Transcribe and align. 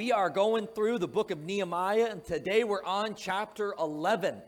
we 0.00 0.12
are 0.12 0.30
going 0.30 0.66
through 0.66 0.98
the 0.98 1.06
book 1.06 1.30
of 1.30 1.44
Nehemiah, 1.44 2.08
and 2.10 2.24
today 2.24 2.64
we're 2.64 2.82
on 2.84 3.14
chapter 3.14 3.74
11. 3.78 4.40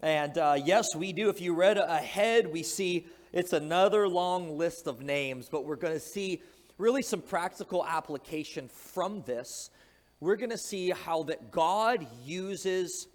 And 0.00 0.38
uh, 0.38 0.56
yes, 0.64 0.96
we 0.96 1.12
do. 1.12 1.28
If 1.28 1.42
you 1.42 1.54
read 1.54 1.76
ahead, 1.76 2.50
we 2.50 2.62
see 2.62 3.06
it's 3.30 3.52
another 3.52 4.08
long 4.08 4.56
list 4.56 4.86
of 4.86 5.02
names, 5.02 5.50
but 5.50 5.66
we're 5.66 5.76
going 5.76 5.92
to 5.92 6.00
see 6.00 6.40
really 6.78 7.02
some 7.02 7.20
practical 7.20 7.84
application 7.84 8.68
from 8.68 9.20
this. 9.26 9.68
We're 10.20 10.36
going 10.36 10.48
to 10.48 10.56
see 10.56 10.88
how 10.88 11.24
that 11.24 11.50
God 11.50 12.06
uses 12.24 13.06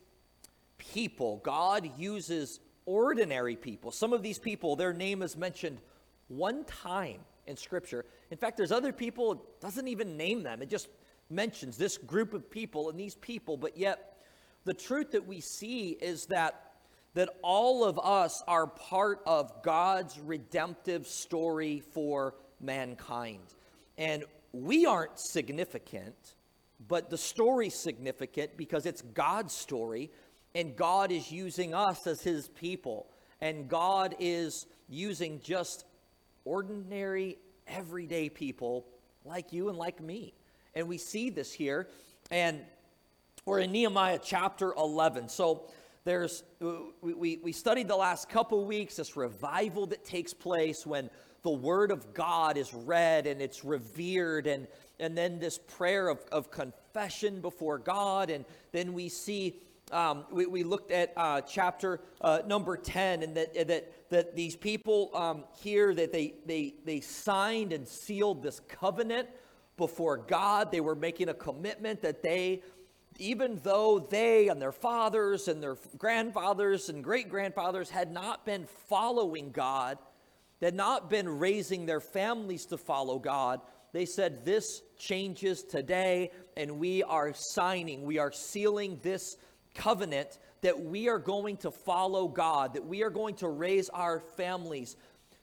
people, 0.78 1.42
God 1.44 1.90
uses 1.98 2.60
ordinary 2.86 3.56
people. 3.56 3.90
Some 3.90 4.14
of 4.14 4.22
these 4.22 4.38
people, 4.38 4.76
their 4.76 4.94
name 4.94 5.24
is 5.24 5.36
mentioned 5.36 5.80
one 6.28 6.66
time 6.66 7.22
in 7.48 7.58
Scripture. 7.58 8.06
In 8.30 8.38
fact, 8.38 8.58
there's 8.58 8.72
other 8.72 8.94
people, 8.94 9.44
doesn't 9.60 9.88
even 9.88 10.18
name 10.18 10.44
them. 10.44 10.62
It 10.62 10.70
just 10.70 10.88
mentions 11.30 11.78
this 11.78 11.98
group 11.98 12.34
of 12.34 12.50
people 12.50 12.90
and 12.90 13.00
these 13.00 13.16
people, 13.16 13.58
but 13.58 13.78
yet 13.78 14.18
the 14.66 14.74
truth 14.74 15.12
that 15.12 15.28
we 15.28 15.42
see 15.42 15.90
is 15.90 16.26
that 16.28 16.70
that 17.16 17.30
all 17.42 17.84
of 17.84 18.00
us 18.00 18.44
are 18.48 18.68
part 18.68 19.22
of 19.26 19.64
God's 19.64 20.20
redemptive 20.20 21.08
story 21.08 21.82
for 21.94 22.36
mankind. 22.62 23.44
And 23.98 24.24
we 24.52 24.86
aren't 24.86 25.20
significant, 25.20 26.16
but 26.88 27.10
the 27.10 27.18
story's 27.18 27.76
significant 27.76 28.56
because 28.58 28.86
it's 28.86 29.02
God's 29.02 29.54
story 29.54 30.12
and 30.56 30.76
God 30.76 31.12
is 31.12 31.32
using 31.32 31.74
us 31.74 32.06
as 32.08 32.22
his 32.22 32.48
people. 32.50 33.08
And 33.42 33.68
God 33.68 34.16
is 34.20 34.66
using 34.88 35.40
just 35.42 35.86
ordinary, 36.46 37.38
everyday 37.68 38.30
people 38.30 38.86
like 39.26 39.54
you 39.54 39.70
and 39.70 39.78
like 39.78 40.02
me. 40.02 40.34
And 40.76 40.88
we 40.88 40.98
see 40.98 41.30
this 41.30 41.52
here. 41.52 41.88
And 42.32 42.62
we're 43.46 43.60
in 43.60 43.72
Nehemiah 43.72 44.20
chapter 44.22 44.74
11. 44.74 45.30
So 45.30 45.64
there's, 46.06 46.44
we, 47.02 47.38
we 47.38 47.52
studied 47.52 47.88
the 47.88 47.96
last 47.96 48.30
couple 48.30 48.66
weeks 48.66 48.96
this 48.96 49.16
revival 49.16 49.88
that 49.88 50.06
takes 50.06 50.34
place 50.34 50.86
when 50.86 51.10
the 51.44 51.50
word 51.50 51.92
of 51.92 52.14
God 52.14 52.58
is 52.58 52.74
read 52.74 53.26
and 53.26 53.42
it's 53.42 53.64
revered, 53.64 54.46
and, 54.46 54.68
and 55.00 55.18
then 55.18 55.40
this 55.40 55.58
prayer 55.58 56.10
of, 56.10 56.20
of 56.32 56.52
confession 56.52 57.42
before 57.42 57.78
God. 57.78 58.30
And 58.30 58.46
then 58.72 58.94
we 58.94 59.10
see 59.10 59.56
um, 59.92 60.26
we, 60.32 60.46
we, 60.46 60.64
looked 60.64 60.92
at 60.92 61.14
uh, 61.18 61.42
chapter 61.42 62.00
uh, 62.22 62.42
number 62.46 62.78
10 62.78 63.24
and 63.24 63.36
that, 63.36 63.68
that, 63.68 64.10
that 64.12 64.36
these 64.36 64.56
people 64.56 65.10
um, 65.16 65.46
here 65.64 65.96
that 65.96 66.12
they, 66.12 66.36
they, 66.46 66.76
they 66.86 67.00
signed 67.00 67.74
and 67.74 67.88
sealed 67.88 68.44
this 68.44 68.60
covenant 68.68 69.28
before 69.80 70.18
god 70.18 70.72
they 70.72 70.80
were 70.80 70.94
making 70.94 71.30
a 71.30 71.34
commitment 71.34 72.02
that 72.04 72.22
they 72.22 72.62
even 73.18 73.60
though 73.64 74.00
they 74.00 74.48
and 74.48 74.62
their 74.62 74.72
fathers 74.72 75.48
and 75.48 75.62
their 75.62 75.76
grandfathers 75.98 76.90
and 76.90 77.04
great 77.04 77.30
grandfathers 77.30 77.90
had 77.90 78.12
not 78.12 78.46
been 78.46 78.68
following 78.88 79.50
god 79.50 79.98
had 80.62 80.76
not 80.76 81.10
been 81.10 81.28
raising 81.28 81.88
their 81.88 82.00
families 82.00 82.68
to 82.68 82.78
follow 82.78 83.18
god 83.18 83.60
they 83.92 84.06
said 84.06 84.46
this 84.46 84.84
changes 85.00 85.64
today 85.64 86.30
and 86.56 86.78
we 86.78 87.02
are 87.02 87.34
signing 87.34 88.04
we 88.04 88.20
are 88.20 88.32
sealing 88.32 89.00
this 89.02 89.36
covenant 89.74 90.38
that 90.62 90.80
we 90.80 91.08
are 91.08 91.20
going 91.20 91.58
to 91.58 91.72
follow 91.72 92.28
God, 92.28 92.74
that 92.74 92.86
we 92.86 93.04
are 93.04 93.10
going 93.10 93.36
to 93.36 93.48
raise 93.48 93.90
our 93.90 94.20
families 94.20 94.96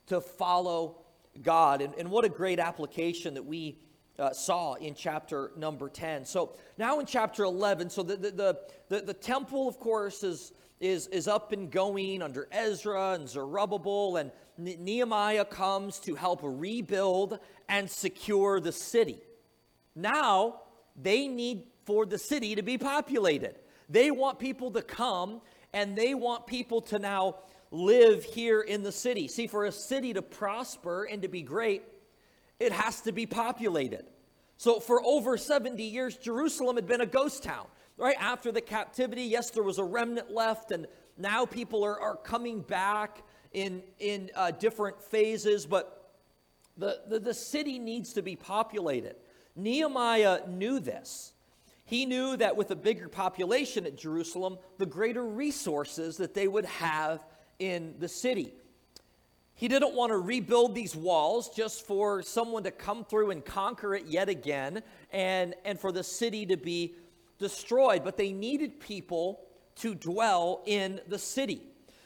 to 0.09 0.21
follow 0.21 0.99
God. 1.43 1.81
And, 1.81 1.95
and 1.95 2.11
what 2.11 2.25
a 2.25 2.29
great 2.29 2.59
application 2.59 3.35
that 3.35 3.45
we 3.45 3.79
uh, 4.19 4.33
saw 4.33 4.75
in 4.75 4.95
chapter 4.95 5.53
number 5.57 5.89
10. 5.89 6.25
So 6.25 6.55
now 6.79 7.01
in 7.01 7.07
chapter 7.07 7.45
11, 7.45 7.91
so 7.91 8.03
the, 8.03 8.17
the, 8.17 8.59
the, 8.89 9.01
the, 9.01 9.15
temple, 9.15 9.69
of 9.69 9.79
course, 9.79 10.23
is, 10.23 10.53
is, 10.81 11.07
is 11.09 11.29
up 11.29 11.53
and 11.53 11.71
going 11.71 12.23
under 12.23 12.49
Ezra 12.51 13.13
and 13.13 13.29
Zerubbabel, 13.29 14.17
and 14.17 14.31
Nehemiah 14.59 15.45
comes 15.45 15.99
to 16.01 16.15
help 16.15 16.41
rebuild 16.43 17.39
and 17.69 17.91
secure 17.91 18.61
the 18.61 18.73
city. 18.73 19.19
Now 19.95 20.61
they 21.01 21.29
need 21.29 21.65
for 21.85 22.07
the 22.07 22.19
city 22.19 22.55
to 22.55 22.63
be 22.63 22.79
populated. 22.79 23.57
They 23.89 24.11
want 24.11 24.39
people 24.39 24.71
to 24.73 24.83
come 24.83 25.41
and 25.73 25.97
they 25.97 26.15
want 26.15 26.47
people 26.47 26.81
to 26.83 26.99
now 26.99 27.37
live 27.71 28.25
here 28.25 28.61
in 28.61 28.83
the 28.83 28.93
city. 28.93 29.29
See, 29.29 29.47
for 29.47 29.65
a 29.65 29.73
city 29.73 30.15
to 30.15 30.23
prosper 30.23 31.05
and 31.05 31.23
to 31.23 31.29
be 31.29 31.43
great, 31.43 31.83
it 32.59 32.73
has 32.73 33.01
to 33.03 33.13
be 33.13 33.27
populated. 33.27 34.07
So, 34.59 34.81
for 34.81 35.03
over 35.05 35.37
70 35.37 35.83
years, 35.83 36.17
Jerusalem 36.17 36.77
had 36.77 36.87
been 36.87 37.03
a 37.03 37.07
ghost 37.07 37.43
town. 37.43 37.67
Right 37.99 38.17
after 38.19 38.53
the 38.53 38.61
captivity, 38.61 39.23
yes, 39.23 39.51
there 39.51 39.63
was 39.63 39.79
a 39.79 39.85
remnant 39.85 40.31
left, 40.31 40.71
and 40.71 40.87
now 41.17 41.47
people 41.47 41.85
are, 41.85 41.99
are 41.99 42.17
coming 42.17 42.61
back 42.61 43.23
in, 43.53 43.83
in 43.99 44.31
uh, 44.35 44.51
different 44.51 45.03
phases, 45.03 45.65
but 45.67 46.15
the, 46.77 47.01
the, 47.09 47.19
the 47.19 47.35
city 47.35 47.79
needs 47.79 48.13
to 48.15 48.23
be 48.23 48.37
populated. 48.37 49.17
Nehemiah 49.55 50.41
knew 50.47 50.79
this. 50.79 51.33
He 51.85 52.05
knew 52.05 52.37
that 52.37 52.57
with 52.57 52.71
a 52.71 52.77
bigger 52.77 53.09
population 53.09 53.87
at 53.87 53.97
Jerusalem, 53.97 54.59
the 54.77 54.87
greater 54.87 55.25
resources 55.25 56.17
that 56.19 56.35
they 56.35 56.49
would 56.49 56.67
have 56.67 57.25
in 57.59 57.95
the 57.99 58.09
city. 58.09 58.53
He 59.57 59.69
didn't 59.69 59.95
want 59.95 60.11
to 60.11 60.19
rebuild 60.19 60.75
these 60.75 60.95
walls 60.95 61.49
just 61.49 61.87
for 61.87 62.23
someone 62.23 62.63
to 62.65 62.71
come 62.71 63.07
through 63.07 63.31
and 63.31 63.43
conquer 63.43 63.95
it 63.95 64.05
yet 64.05 64.29
again 64.29 64.83
and, 65.11 65.55
and 65.65 65.81
for 65.81 65.93
the 65.93 66.05
city 66.05 66.45
to 66.47 66.59
be 66.59 66.95
destroyed, 67.39 68.05
but 68.05 68.19
they 68.19 68.33
needed 68.33 68.79
people 68.81 69.41
to 69.77 69.95
dwell 69.95 70.63
in 70.67 71.01
the 71.09 71.19
city. 71.19 71.63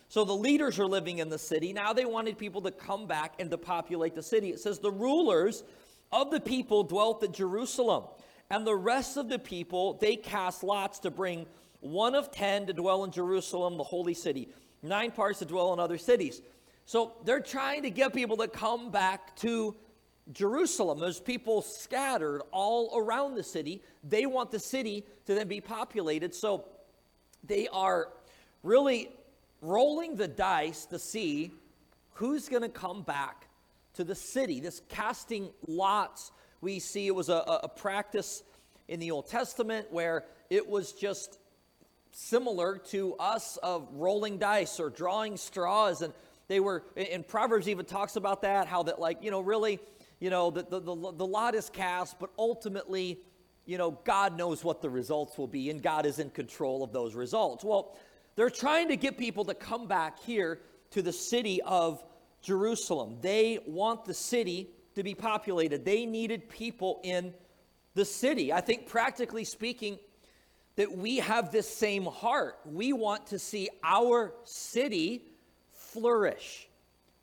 So 0.08 0.24
the 0.24 0.32
leaders 0.32 0.78
are 0.78 0.86
living 0.86 1.18
in 1.18 1.28
the 1.28 1.38
city. 1.38 1.72
Now 1.72 1.92
they 1.92 2.04
wanted 2.04 2.38
people 2.38 2.62
to 2.62 2.70
come 2.70 3.08
back 3.08 3.34
and 3.40 3.50
to 3.50 3.58
populate 3.58 4.14
the 4.14 4.22
city. 4.22 4.50
It 4.50 4.60
says 4.60 4.78
the 4.78 4.90
rulers 4.92 5.64
of 6.12 6.30
the 6.30 6.40
people 6.40 6.84
dwelt 6.84 7.22
at 7.24 7.32
Jerusalem. 7.32 8.04
And 8.48 8.64
the 8.64 8.76
rest 8.76 9.16
of 9.16 9.28
the 9.28 9.38
people, 9.38 9.94
they 9.94 10.16
cast 10.16 10.62
lots 10.62 11.00
to 11.00 11.10
bring 11.10 11.46
one 11.80 12.14
of 12.14 12.30
ten 12.30 12.66
to 12.66 12.72
dwell 12.72 13.04
in 13.04 13.10
Jerusalem, 13.10 13.76
the 13.76 13.84
holy 13.84 14.14
city, 14.14 14.50
nine 14.82 15.10
parts 15.10 15.40
to 15.40 15.44
dwell 15.44 15.72
in 15.72 15.80
other 15.80 15.98
cities. 15.98 16.42
So 16.90 17.12
they're 17.24 17.38
trying 17.38 17.84
to 17.84 17.90
get 17.90 18.12
people 18.12 18.36
to 18.38 18.48
come 18.48 18.90
back 18.90 19.36
to 19.36 19.76
Jerusalem. 20.32 20.98
There's 20.98 21.20
people 21.20 21.62
scattered 21.62 22.42
all 22.50 22.98
around 22.98 23.36
the 23.36 23.44
city. 23.44 23.80
They 24.02 24.26
want 24.26 24.50
the 24.50 24.58
city 24.58 25.06
to 25.26 25.36
then 25.36 25.46
be 25.46 25.60
populated. 25.60 26.34
So 26.34 26.64
they 27.44 27.68
are 27.68 28.08
really 28.64 29.08
rolling 29.62 30.16
the 30.16 30.26
dice 30.26 30.84
to 30.86 30.98
see 30.98 31.52
who's 32.14 32.48
going 32.48 32.62
to 32.62 32.68
come 32.68 33.02
back 33.02 33.46
to 33.94 34.02
the 34.02 34.16
city. 34.16 34.58
This 34.58 34.82
casting 34.88 35.50
lots 35.68 36.32
we 36.60 36.80
see 36.80 37.06
it 37.06 37.14
was 37.14 37.28
a, 37.28 37.60
a 37.62 37.68
practice 37.68 38.42
in 38.88 38.98
the 38.98 39.12
Old 39.12 39.28
Testament 39.28 39.92
where 39.92 40.24
it 40.50 40.68
was 40.68 40.92
just 40.92 41.38
similar 42.10 42.78
to 42.78 43.14
us 43.20 43.58
of 43.58 43.86
rolling 43.92 44.38
dice 44.38 44.80
or 44.80 44.90
drawing 44.90 45.36
straws 45.36 46.02
and 46.02 46.12
they 46.50 46.60
were 46.60 46.84
in 46.96 47.22
proverbs 47.22 47.68
even 47.68 47.86
talks 47.86 48.16
about 48.16 48.42
that 48.42 48.66
how 48.66 48.82
that 48.82 49.00
like 49.00 49.22
you 49.22 49.30
know 49.30 49.40
really 49.40 49.78
you 50.18 50.28
know 50.28 50.50
the, 50.50 50.62
the, 50.62 50.80
the, 50.80 50.94
the 51.12 51.26
lot 51.26 51.54
is 51.54 51.70
cast 51.70 52.18
but 52.18 52.30
ultimately 52.38 53.18
you 53.64 53.78
know 53.78 53.92
god 54.04 54.36
knows 54.36 54.62
what 54.62 54.82
the 54.82 54.90
results 54.90 55.38
will 55.38 55.46
be 55.46 55.70
and 55.70 55.82
god 55.82 56.04
is 56.04 56.18
in 56.18 56.28
control 56.30 56.82
of 56.82 56.92
those 56.92 57.14
results 57.14 57.64
well 57.64 57.96
they're 58.36 58.50
trying 58.50 58.88
to 58.88 58.96
get 58.96 59.16
people 59.16 59.44
to 59.44 59.54
come 59.54 59.86
back 59.86 60.18
here 60.20 60.60
to 60.90 61.00
the 61.00 61.12
city 61.12 61.62
of 61.62 62.04
jerusalem 62.42 63.16
they 63.22 63.58
want 63.66 64.04
the 64.04 64.14
city 64.14 64.70
to 64.94 65.02
be 65.02 65.14
populated. 65.14 65.84
They 65.84 66.06
needed 66.06 66.48
people 66.48 67.00
in 67.02 67.34
the 67.94 68.04
city. 68.04 68.52
I 68.52 68.60
think, 68.60 68.86
practically 68.86 69.44
speaking, 69.44 69.98
that 70.76 70.96
we 70.96 71.18
have 71.18 71.50
this 71.50 71.68
same 71.68 72.04
heart. 72.04 72.58
We 72.64 72.92
want 72.92 73.28
to 73.28 73.38
see 73.38 73.68
our 73.82 74.34
city 74.44 75.24
flourish. 75.92 76.68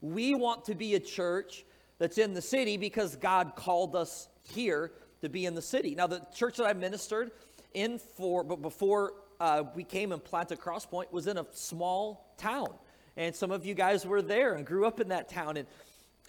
We 0.01 0.35
want 0.35 0.65
to 0.65 0.75
be 0.75 0.95
a 0.95 0.99
church 0.99 1.65
that's 1.99 2.17
in 2.17 2.33
the 2.33 2.41
city 2.41 2.77
because 2.77 3.15
God 3.15 3.53
called 3.55 3.95
us 3.95 4.27
here 4.43 4.91
to 5.21 5.29
be 5.29 5.45
in 5.45 5.55
the 5.55 5.61
city. 5.61 5.95
Now, 5.95 6.07
the 6.07 6.21
church 6.35 6.57
that 6.57 6.65
I 6.65 6.73
ministered 6.73 7.31
in 7.73 7.99
for, 7.99 8.43
but 8.43 8.61
before 8.61 9.13
uh, 9.39 9.63
we 9.75 9.83
came 9.83 10.11
and 10.11 10.23
planted 10.23 10.59
Crosspoint, 10.59 11.11
was 11.11 11.27
in 11.27 11.37
a 11.37 11.45
small 11.53 12.33
town. 12.37 12.69
And 13.15 13.35
some 13.35 13.51
of 13.51 13.65
you 13.65 13.73
guys 13.73 14.05
were 14.05 14.21
there 14.21 14.53
and 14.53 14.65
grew 14.65 14.85
up 14.85 14.99
in 14.99 15.07
that 15.09 15.27
town. 15.27 15.57
And 15.57 15.67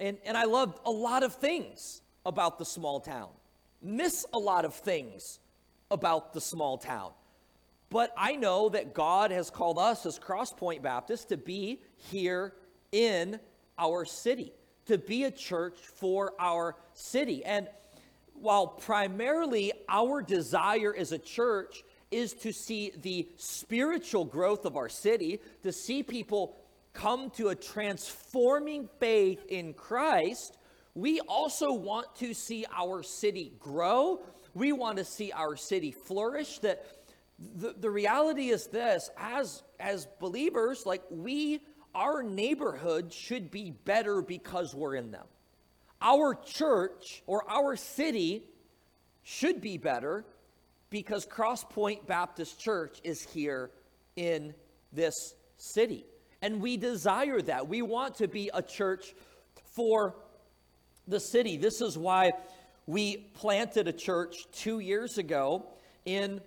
and, 0.00 0.18
and 0.24 0.36
I 0.36 0.44
loved 0.44 0.78
a 0.84 0.90
lot 0.90 1.22
of 1.22 1.34
things 1.34 2.02
about 2.24 2.58
the 2.58 2.64
small 2.64 3.00
town, 3.00 3.28
miss 3.82 4.26
a 4.32 4.38
lot 4.38 4.64
of 4.64 4.74
things 4.74 5.40
about 5.90 6.34
the 6.34 6.40
small 6.40 6.78
town. 6.78 7.12
But 7.90 8.12
I 8.16 8.36
know 8.36 8.68
that 8.68 8.92
God 8.92 9.30
has 9.30 9.50
called 9.50 9.78
us 9.78 10.04
as 10.04 10.18
Crosspoint 10.18 10.82
Baptist 10.82 11.30
to 11.30 11.36
be 11.36 11.80
here 11.96 12.52
in 12.92 13.40
our 13.78 14.04
city, 14.04 14.52
to 14.86 14.98
be 14.98 15.24
a 15.24 15.30
church 15.30 15.78
for 15.94 16.34
our 16.38 16.76
city. 16.92 17.44
And 17.44 17.68
while 18.34 18.66
primarily 18.66 19.72
our 19.88 20.22
desire 20.22 20.94
as 20.96 21.12
a 21.12 21.18
church 21.18 21.82
is 22.10 22.32
to 22.32 22.52
see 22.52 22.92
the 23.02 23.28
spiritual 23.36 24.24
growth 24.24 24.64
of 24.64 24.76
our 24.76 24.88
city, 24.88 25.40
to 25.62 25.72
see 25.72 26.02
people 26.02 26.56
come 26.92 27.30
to 27.30 27.48
a 27.48 27.54
transforming 27.54 28.88
faith 28.98 29.44
in 29.48 29.72
Christ, 29.72 30.56
we 30.94 31.20
also 31.20 31.72
want 31.72 32.14
to 32.16 32.34
see 32.34 32.66
our 32.76 33.02
city 33.02 33.52
grow. 33.60 34.20
We 34.54 34.72
want 34.72 34.98
to 34.98 35.04
see 35.04 35.30
our 35.30 35.54
city 35.54 35.92
flourish. 35.92 36.58
That 36.60 36.84
the, 37.38 37.74
the 37.78 37.90
reality 37.90 38.48
is 38.48 38.66
this 38.66 39.10
as 39.16 39.62
as 39.78 40.06
believers, 40.18 40.84
like 40.84 41.02
we, 41.10 41.60
our 41.94 42.22
neighborhood 42.22 43.12
should 43.12 43.50
be 43.50 43.70
better 43.70 44.22
because 44.22 44.74
we're 44.74 44.96
in 44.96 45.10
them. 45.10 45.26
Our 46.00 46.34
church 46.34 47.22
or 47.26 47.48
our 47.50 47.76
city 47.76 48.44
should 49.22 49.60
be 49.60 49.78
better 49.78 50.24
because 50.90 51.26
Crosspoint 51.26 52.06
Baptist 52.06 52.58
Church 52.58 52.98
is 53.04 53.22
here 53.22 53.70
in 54.16 54.54
this 54.92 55.34
city. 55.56 56.06
And 56.40 56.60
we 56.60 56.76
desire 56.76 57.42
that. 57.42 57.68
We 57.68 57.82
want 57.82 58.16
to 58.16 58.28
be 58.28 58.50
a 58.54 58.62
church 58.62 59.14
for 59.74 60.16
the 61.06 61.20
city. 61.20 61.56
This 61.56 61.80
is 61.80 61.98
why 61.98 62.32
we 62.86 63.16
planted 63.34 63.88
a 63.88 63.92
church 63.92 64.36
two 64.52 64.78
years 64.78 65.18
ago 65.18 65.66
in 66.04 66.40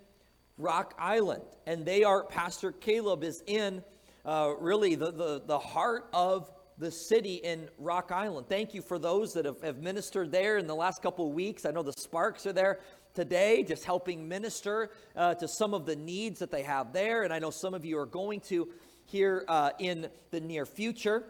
Rock 0.62 0.94
Island. 1.00 1.44
And 1.66 1.86
they 1.86 2.04
are, 2.04 2.24
Pastor 2.24 2.72
Caleb 2.72 3.24
is 3.24 3.44
in 3.48 3.84
uh, 4.26 4.54
really 4.60 4.96
the, 4.96 5.12
the, 5.12 5.42
the 5.46 5.60
heart 5.60 6.08
of 6.14 6.52
the 6.78 6.92
city 6.92 7.36
in 7.36 7.70
Rock 7.78 8.12
Island. 8.12 8.48
Thank 8.48 8.74
you 8.74 8.82
for 8.82 8.98
those 8.98 9.34
that 9.34 9.46
have, 9.46 9.62
have 9.62 9.78
ministered 9.78 10.32
there 10.32 10.58
in 10.58 10.68
the 10.68 10.76
last 10.76 11.02
couple 11.02 11.28
of 11.28 11.34
weeks. 11.34 11.66
I 11.66 11.72
know 11.72 11.84
the 11.84 11.94
Sparks 11.94 12.46
are 12.46 12.54
there 12.54 12.80
today, 13.14 13.64
just 13.64 13.84
helping 13.84 14.28
minister 14.28 14.92
uh, 15.16 15.36
to 15.36 15.48
some 15.48 15.74
of 15.74 15.86
the 15.86 15.96
needs 15.96 16.40
that 16.40 16.52
they 16.52 16.64
have 16.64 16.94
there. 16.94 17.24
And 17.24 17.34
I 17.34 17.40
know 17.40 17.52
some 17.52 17.74
of 17.74 17.84
you 17.86 18.00
are 18.00 18.06
going 18.06 18.40
to 18.42 18.70
here 19.06 19.44
uh, 19.48 19.72
in 19.80 20.08
the 20.32 20.40
near 20.40 20.66
future. 20.66 21.24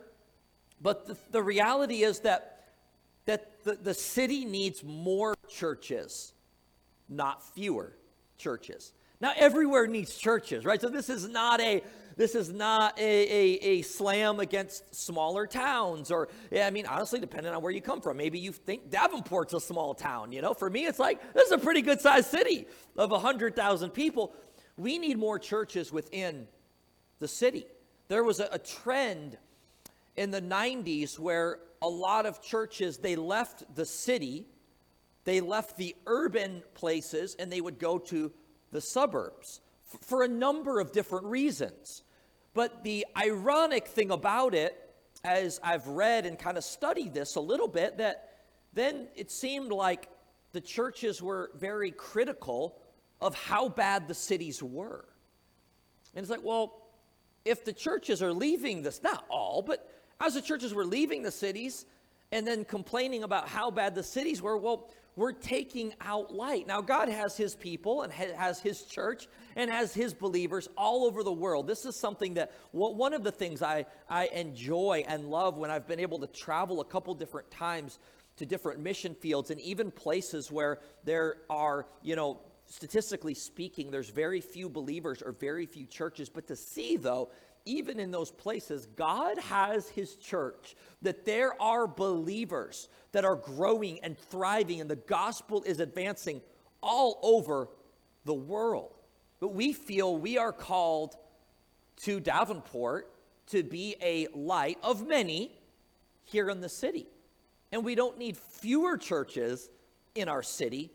But 0.82 1.08
the, 1.08 1.18
the 1.32 1.44
reality 1.44 2.04
is 2.04 2.20
that, 2.22 2.68
that 3.26 3.64
the, 3.64 3.76
the 3.76 3.94
city 3.94 4.46
needs 4.46 4.84
more 4.84 5.36
churches, 5.50 6.34
not 7.10 7.44
fewer 7.54 7.96
churches. 8.38 8.94
Now, 9.22 9.34
everywhere 9.38 9.86
needs 9.86 10.16
churches, 10.18 10.66
right? 10.66 10.82
So 10.82 10.90
this 10.90 11.10
is 11.10 11.30
not 11.30 11.62
a 11.62 11.84
this 12.18 12.36
is 12.36 12.52
not 12.52 13.00
a, 13.00 13.02
a, 13.02 13.54
a, 13.62 13.82
slam 13.84 14.42
against 14.42 14.94
smaller 14.94 15.48
towns 15.48 16.12
or 16.12 16.28
yeah, 16.52 16.68
i 16.68 16.70
mean 16.70 16.86
honestly 16.86 17.22
depending 17.22 17.54
on 17.54 17.62
where 17.62 17.72
you 17.72 17.82
come 17.82 18.02
from 18.02 18.18
maybe 18.18 18.38
you 18.38 18.52
think 18.52 18.92
davenport's 18.92 19.54
a 19.54 19.62
small 19.62 19.94
town 19.94 20.32
you 20.34 20.42
know? 20.42 20.54
For 20.54 20.70
me 20.70 20.86
it's 20.86 21.00
like 21.00 21.34
this 21.34 21.46
is 21.46 21.52
a 21.54 21.58
pretty 21.58 21.82
good 21.82 22.02
sized 22.02 22.30
city 22.30 22.68
of 22.98 23.12
100000 23.12 23.92
people. 23.92 24.34
We 24.76 25.00
need 25.00 25.18
more 25.18 25.40
churches 25.40 25.92
within 25.92 26.48
the 27.20 27.30
city. 27.30 27.66
There 28.10 28.24
was 28.26 28.42
a, 28.42 28.50
a 28.52 28.60
trend 28.60 29.38
in 30.18 30.32
the 30.32 30.42
90s 30.42 31.18
where 31.18 31.60
a 31.82 31.88
lot 31.88 32.26
of 32.26 32.42
churches 32.42 32.98
they 32.98 33.16
left 33.16 33.74
the 33.74 33.86
city 33.86 34.46
they 35.24 35.40
left 35.40 35.78
the 35.78 35.96
urban 36.08 36.64
places 36.74 37.36
and 37.40 37.52
they 37.52 37.62
would 37.62 37.80
go 37.80 37.98
to 37.98 38.32
the 38.72 38.82
suburbs 38.82 39.62
f- 39.94 40.02
for 40.02 40.24
a 40.24 40.28
number 40.28 40.80
of 40.80 40.92
different 40.92 41.26
reasons. 41.26 42.04
But 42.54 42.84
the 42.84 43.06
ironic 43.18 43.88
thing 43.88 44.12
about 44.12 44.54
it, 44.54 44.78
as 45.24 45.60
I've 45.64 45.88
read 45.88 46.26
and 46.26 46.38
kind 46.38 46.58
of 46.58 46.64
studied 46.64 47.14
this 47.14 47.36
a 47.36 47.42
little 47.42 47.68
bit, 47.68 47.98
that 47.98 48.30
then 48.74 49.08
it 49.16 49.32
seemed 49.32 49.72
like 49.72 50.10
the 50.52 50.62
churches 50.62 51.22
were 51.22 51.52
very 51.56 51.92
critical 51.92 52.78
of 53.22 53.36
how 53.36 53.70
bad 53.70 54.08
the 54.08 54.14
cities 54.14 54.62
were. 54.62 55.06
And 56.16 56.24
it's 56.24 56.30
like, 56.30 56.44
well, 56.44 56.82
if 57.46 57.64
the 57.64 57.74
churches 57.74 58.22
are 58.22 58.34
leaving 58.34 58.82
this, 58.82 59.02
not 59.02 59.26
all, 59.30 59.62
but 59.62 59.90
as 60.20 60.34
the 60.34 60.42
churches 60.42 60.74
were 60.74 60.86
leaving 60.86 61.22
the 61.22 61.32
cities 61.32 61.86
and 62.32 62.46
then 62.46 62.66
complaining 62.66 63.24
about 63.24 63.48
how 63.48 63.72
bad 63.72 63.96
the 63.96 64.04
cities 64.04 64.42
were, 64.42 64.58
well, 64.58 64.90
we're 65.16 65.34
taking 65.34 65.94
out 66.02 66.34
light. 66.34 66.68
Now, 66.68 66.82
God 66.82 67.10
has 67.10 67.36
his 67.36 67.56
people 67.56 68.04
and 68.04 68.14
has 68.14 68.60
his 68.60 68.84
church 68.84 69.28
and 69.56 69.70
has 69.70 69.94
his 69.94 70.14
believers 70.14 70.70
all 70.78 71.06
over 71.06 71.24
the 71.24 71.34
world. 71.34 71.68
This 71.68 71.86
is 71.86 71.96
something 71.96 72.36
that 72.36 72.54
one 72.72 73.14
of 73.14 73.24
the 73.24 73.32
things 73.32 73.62
I, 73.62 73.86
I 74.10 74.28
enjoy 74.28 75.04
and 75.08 75.26
love 75.26 75.58
when 75.58 75.70
I've 75.70 75.88
been 75.88 76.00
able 76.00 76.20
to 76.20 76.28
travel 76.28 76.82
a 76.82 76.86
couple 76.86 77.14
different 77.14 77.52
times 77.52 78.00
to 78.38 78.46
different 78.46 78.80
mission 78.80 79.14
fields 79.14 79.52
and 79.52 79.60
even 79.62 79.92
places 79.92 80.52
where 80.52 80.80
there 81.04 81.38
are, 81.50 81.86
you 82.02 82.16
know, 82.16 82.40
statistically 82.72 83.34
speaking, 83.34 83.92
there's 83.92 84.10
very 84.10 84.40
few 84.40 84.70
believers 84.70 85.22
or 85.22 85.34
very 85.34 85.66
few 85.66 85.86
churches. 85.86 86.30
But 86.30 86.48
to 86.48 86.56
see, 86.56 86.96
though, 86.96 87.30
even 87.66 88.00
in 88.00 88.12
those 88.12 88.32
places, 88.32 88.88
God 88.96 89.38
has 89.38 89.90
His 89.90 90.16
church, 90.16 90.76
that 91.02 91.26
there 91.26 91.62
are 91.62 91.86
believers 91.86 92.88
that 93.12 93.26
are 93.26 93.36
growing 93.36 94.00
and 94.04 94.18
thriving, 94.18 94.80
and 94.82 94.90
the 94.90 94.96
gospel 94.96 95.62
is 95.64 95.80
advancing 95.80 96.42
all 96.82 97.20
over 97.22 97.68
the 98.26 98.34
world. 98.34 98.94
But 99.40 99.54
we 99.54 99.74
feel 99.74 100.18
we 100.18 100.38
are 100.38 100.54
called 100.54 101.16
to 102.04 102.20
Davenport 102.20 103.12
to 103.48 103.64
be 103.64 103.96
a 104.02 104.28
light 104.34 104.78
of 104.82 105.06
many 105.06 105.52
here 106.24 106.50
in 106.50 106.62
the 106.62 106.70
city. 106.70 107.08
And 107.72 107.84
we 107.84 107.96
don't 107.96 108.18
need 108.18 108.38
fewer 108.38 108.98
churches 108.98 109.70
in 110.16 110.30
our 110.30 110.44
city, 110.44 110.92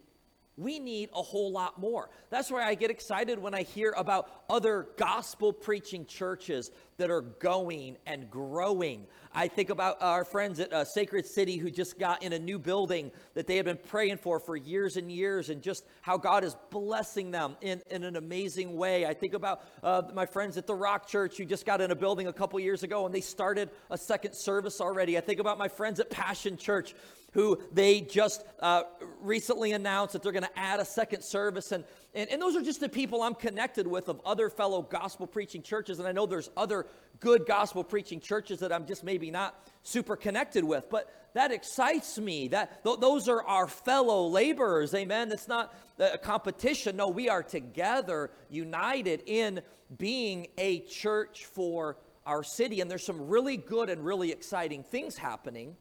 we 0.56 0.78
need 0.78 1.10
a 1.14 1.22
whole 1.22 1.52
lot 1.52 1.78
more. 1.78 2.08
That's 2.30 2.50
why 2.50 2.64
I 2.64 2.74
get 2.74 2.90
excited 2.90 3.38
when 3.38 3.54
I 3.54 3.62
hear 3.62 3.94
about 3.96 4.30
other 4.48 4.88
gospel 4.96 5.52
preaching 5.52 6.06
churches 6.06 6.70
that 6.96 7.10
are 7.10 7.20
going 7.20 7.98
and 8.06 8.30
growing. 8.30 9.06
I 9.34 9.48
think 9.48 9.68
about 9.68 10.00
our 10.00 10.24
friends 10.24 10.58
at 10.60 10.72
uh, 10.72 10.86
Sacred 10.86 11.26
City 11.26 11.58
who 11.58 11.70
just 11.70 11.98
got 11.98 12.22
in 12.22 12.32
a 12.32 12.38
new 12.38 12.58
building 12.58 13.10
that 13.34 13.46
they 13.46 13.56
have 13.56 13.66
been 13.66 13.78
praying 13.88 14.16
for 14.16 14.40
for 14.40 14.56
years 14.56 14.96
and 14.96 15.12
years, 15.12 15.50
and 15.50 15.60
just 15.60 15.84
how 16.00 16.16
God 16.16 16.42
is 16.42 16.56
blessing 16.70 17.30
them 17.30 17.56
in, 17.60 17.82
in 17.90 18.02
an 18.02 18.16
amazing 18.16 18.76
way. 18.76 19.04
I 19.04 19.12
think 19.12 19.34
about 19.34 19.62
uh, 19.82 20.02
my 20.14 20.24
friends 20.24 20.56
at 20.56 20.66
the 20.66 20.74
Rock 20.74 21.06
Church 21.06 21.36
who 21.36 21.44
just 21.44 21.66
got 21.66 21.82
in 21.82 21.90
a 21.90 21.94
building 21.94 22.28
a 22.28 22.32
couple 22.32 22.58
years 22.60 22.82
ago 22.82 23.04
and 23.04 23.14
they 23.14 23.20
started 23.20 23.68
a 23.90 23.98
second 23.98 24.34
service 24.34 24.80
already. 24.80 25.18
I 25.18 25.20
think 25.20 25.38
about 25.38 25.58
my 25.58 25.68
friends 25.68 26.00
at 26.00 26.08
Passion 26.08 26.56
Church 26.56 26.94
who 27.36 27.60
they 27.70 28.00
just 28.00 28.42
uh, 28.60 28.82
recently 29.20 29.72
announced 29.72 30.14
that 30.14 30.22
they're 30.22 30.32
going 30.32 30.42
to 30.42 30.58
add 30.58 30.80
a 30.80 30.86
second 30.86 31.22
service. 31.22 31.70
And, 31.70 31.84
and, 32.14 32.30
and 32.30 32.40
those 32.40 32.56
are 32.56 32.62
just 32.62 32.80
the 32.80 32.88
people 32.88 33.22
I'm 33.22 33.34
connected 33.34 33.86
with 33.86 34.08
of 34.08 34.22
other 34.24 34.48
fellow 34.48 34.80
gospel 34.80 35.26
preaching 35.26 35.60
churches. 35.60 35.98
And 35.98 36.08
I 36.08 36.12
know 36.12 36.24
there's 36.24 36.48
other 36.56 36.86
good 37.20 37.44
gospel 37.46 37.84
preaching 37.84 38.20
churches 38.20 38.60
that 38.60 38.72
I'm 38.72 38.86
just 38.86 39.04
maybe 39.04 39.30
not 39.30 39.54
super 39.82 40.16
connected 40.16 40.64
with. 40.64 40.88
But 40.88 41.12
that 41.34 41.52
excites 41.52 42.18
me. 42.18 42.48
That 42.48 42.82
th- 42.82 43.00
those 43.00 43.28
are 43.28 43.42
our 43.42 43.66
fellow 43.66 44.28
laborers. 44.28 44.94
Amen. 44.94 45.30
It's 45.30 45.46
not 45.46 45.74
a 45.98 46.16
competition. 46.16 46.96
No, 46.96 47.08
we 47.08 47.28
are 47.28 47.42
together, 47.42 48.30
united 48.48 49.22
in 49.26 49.60
being 49.98 50.46
a 50.56 50.80
church 50.80 51.44
for 51.44 51.98
our 52.24 52.42
city. 52.42 52.80
And 52.80 52.90
there's 52.90 53.04
some 53.04 53.28
really 53.28 53.58
good 53.58 53.90
and 53.90 54.02
really 54.02 54.32
exciting 54.32 54.82
things 54.84 55.18
happening. 55.18 55.76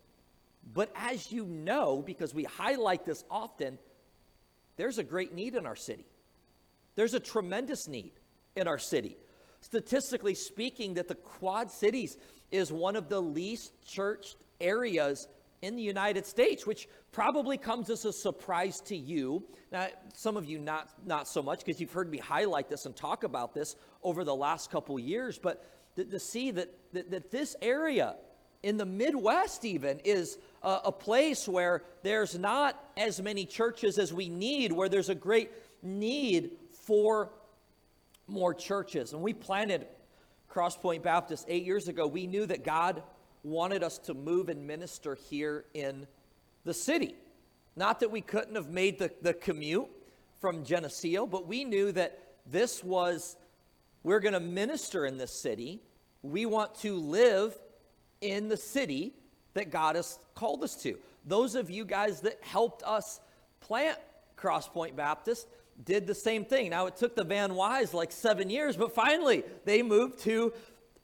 But 0.73 0.91
as 0.95 1.31
you 1.31 1.45
know, 1.45 2.01
because 2.05 2.33
we 2.33 2.43
highlight 2.43 3.05
this 3.05 3.23
often, 3.29 3.77
there's 4.77 4.97
a 4.97 5.03
great 5.03 5.33
need 5.33 5.55
in 5.55 5.65
our 5.65 5.75
city. 5.75 6.05
There's 6.95 7.13
a 7.13 7.19
tremendous 7.19 7.87
need 7.87 8.13
in 8.55 8.67
our 8.67 8.79
city. 8.79 9.17
Statistically 9.61 10.35
speaking, 10.35 10.95
that 10.95 11.07
the 11.07 11.15
Quad 11.15 11.71
Cities 11.71 12.17
is 12.51 12.71
one 12.71 12.95
of 12.95 13.09
the 13.09 13.21
least 13.21 13.73
churched 13.85 14.37
areas 14.59 15.27
in 15.61 15.75
the 15.75 15.81
United 15.81 16.25
States, 16.25 16.65
which 16.65 16.87
probably 17.11 17.57
comes 17.57 17.89
as 17.89 18.05
a 18.05 18.13
surprise 18.13 18.81
to 18.81 18.95
you. 18.95 19.43
Now, 19.71 19.87
some 20.13 20.37
of 20.37 20.45
you 20.45 20.59
not 20.59 20.89
not 21.05 21.27
so 21.27 21.41
much 21.41 21.59
because 21.65 21.81
you've 21.81 21.91
heard 21.91 22.09
me 22.09 22.17
highlight 22.17 22.69
this 22.69 22.85
and 22.85 22.95
talk 22.95 23.23
about 23.23 23.53
this 23.53 23.75
over 24.03 24.23
the 24.23 24.35
last 24.35 24.69
couple 24.69 24.99
years, 24.99 25.39
but 25.39 25.65
to, 25.95 26.05
to 26.05 26.19
see 26.19 26.51
that, 26.51 26.69
that 26.93 27.09
that 27.09 27.31
this 27.31 27.55
area 27.61 28.15
in 28.65 28.77
the 28.77 28.85
Midwest, 28.85 29.63
even, 29.63 29.99
is 29.99 30.39
a, 30.65 30.91
place 30.91 31.47
where 31.47 31.83
there's 32.01 32.37
not 32.37 32.83
as 32.97 33.21
many 33.21 33.45
churches 33.45 33.99
as 33.99 34.11
we 34.11 34.29
need, 34.29 34.71
where 34.71 34.89
there's 34.89 35.09
a 35.09 35.15
great 35.15 35.51
need 35.83 36.51
for 36.71 37.31
more 38.27 38.53
churches. 38.53 39.13
And 39.13 39.21
we 39.21 39.31
planted 39.33 39.85
Crosspoint 40.51 41.03
Baptist 41.03 41.45
eight 41.47 41.63
years 41.63 41.87
ago. 41.87 42.07
We 42.07 42.25
knew 42.25 42.47
that 42.47 42.63
God 42.63 43.03
wanted 43.43 43.83
us 43.83 43.99
to 43.99 44.15
move 44.15 44.49
and 44.49 44.65
minister 44.65 45.15
here 45.29 45.65
in 45.75 46.07
the 46.63 46.73
city. 46.73 47.15
Not 47.75 47.99
that 47.99 48.09
we 48.09 48.21
couldn't 48.21 48.55
have 48.55 48.69
made 48.69 48.97
the, 48.97 49.11
the 49.21 49.33
commute 49.33 49.87
from 50.41 50.63
Geneseo, 50.63 51.27
but 51.27 51.47
we 51.47 51.63
knew 51.63 51.91
that 51.91 52.19
this 52.47 52.83
was, 52.83 53.37
we're 54.01 54.19
going 54.19 54.33
to 54.33 54.39
minister 54.39 55.05
in 55.05 55.17
this 55.17 55.31
city. 55.31 55.81
We 56.23 56.47
want 56.47 56.73
to 56.75 56.95
live 56.95 57.55
in 58.21 58.47
the 58.47 58.57
city 58.57 59.13
that 59.55 59.71
God 59.71 59.95
has 59.95 60.19
called 60.35 60.63
us 60.63 60.75
to. 60.83 60.97
Those 61.25 61.55
of 61.55 61.71
you 61.71 61.83
guys 61.83 62.21
that 62.21 62.37
helped 62.41 62.83
us 62.83 63.19
plant 63.61 63.97
Crosspoint 64.37 64.95
Baptist 64.95 65.47
did 65.83 66.05
the 66.05 66.15
same 66.15 66.45
thing. 66.45 66.69
Now, 66.69 66.85
it 66.85 66.95
took 66.95 67.15
the 67.15 67.23
Van 67.23 67.55
Wise 67.55 67.93
like 67.93 68.11
seven 68.11 68.49
years, 68.49 68.77
but 68.77 68.93
finally 68.93 69.43
they 69.65 69.81
moved 69.81 70.19
to 70.19 70.53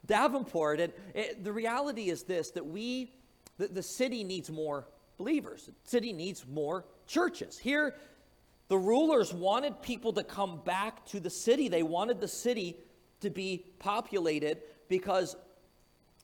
Davenport. 0.05 0.79
And 0.79 0.93
it, 1.15 1.43
the 1.43 1.51
reality 1.51 2.09
is 2.09 2.23
this 2.23 2.51
that 2.51 2.65
we, 2.65 3.11
the, 3.57 3.67
the 3.67 3.83
city 3.83 4.23
needs 4.23 4.49
more 4.51 4.87
believers, 5.17 5.65
the 5.65 5.73
city 5.89 6.13
needs 6.13 6.45
more 6.47 6.85
churches. 7.07 7.57
Here, 7.57 7.95
the 8.67 8.77
rulers 8.77 9.33
wanted 9.33 9.81
people 9.81 10.13
to 10.13 10.23
come 10.23 10.61
back 10.63 11.05
to 11.07 11.19
the 11.19 11.29
city, 11.29 11.67
they 11.67 11.83
wanted 11.83 12.21
the 12.21 12.27
city 12.27 12.77
to 13.21 13.29
be 13.29 13.65
populated 13.79 14.59
because 14.87 15.35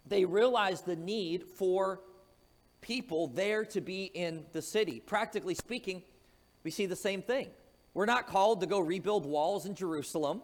they 0.05 0.25
realized 0.25 0.85
the 0.85 0.95
need 0.95 1.43
for 1.43 1.99
people 2.87 3.27
there 3.27 3.65
to 3.65 3.81
be 3.81 4.05
in 4.05 4.45
the 4.53 4.61
city. 4.61 5.01
Practically 5.05 5.53
speaking, 5.53 6.01
we 6.63 6.71
see 6.71 6.85
the 6.85 6.95
same 6.95 7.21
thing. 7.21 7.49
We're 7.93 8.05
not 8.05 8.27
called 8.27 8.61
to 8.61 8.67
go 8.67 8.79
rebuild 8.79 9.25
walls 9.25 9.65
in 9.65 9.75
Jerusalem. 9.75 10.41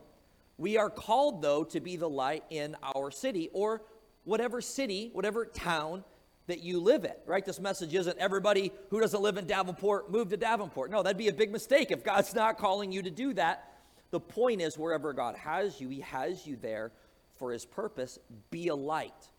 We 0.57 0.77
are 0.77 0.89
called, 0.89 1.41
though, 1.41 1.63
to 1.63 1.79
be 1.79 1.95
the 1.95 2.09
light 2.09 2.43
in 2.49 2.75
our 2.95 3.11
city 3.11 3.49
or 3.53 3.81
whatever 4.25 4.61
city, 4.61 5.09
whatever 5.13 5.45
town 5.45 6.03
that 6.47 6.59
you 6.59 6.79
live 6.79 7.05
in, 7.05 7.13
right? 7.25 7.45
This 7.45 7.59
message 7.59 7.93
isn't 7.93 8.17
everybody 8.19 8.71
who 8.89 8.99
doesn't 8.99 9.21
live 9.21 9.37
in 9.37 9.47
Davenport 9.47 10.11
move 10.11 10.29
to 10.29 10.37
Davenport. 10.37 10.91
No, 10.91 11.01
that'd 11.01 11.17
be 11.17 11.29
a 11.29 11.33
big 11.33 11.51
mistake 11.51 11.91
if 11.91 12.03
God's 12.03 12.35
not 12.35 12.57
calling 12.57 12.91
you 12.91 13.01
to 13.01 13.11
do 13.11 13.33
that. 13.35 13.71
The 14.11 14.19
point 14.19 14.61
is, 14.61 14.77
wherever 14.77 15.13
God 15.13 15.35
has 15.37 15.79
you, 15.79 15.87
He 15.87 16.01
has 16.01 16.45
you 16.45 16.57
there 16.57 16.91
for 17.39 17.51
His 17.51 17.65
purpose. 17.65 18.19
Be 18.51 18.67
a 18.67 18.75
light 18.75 19.29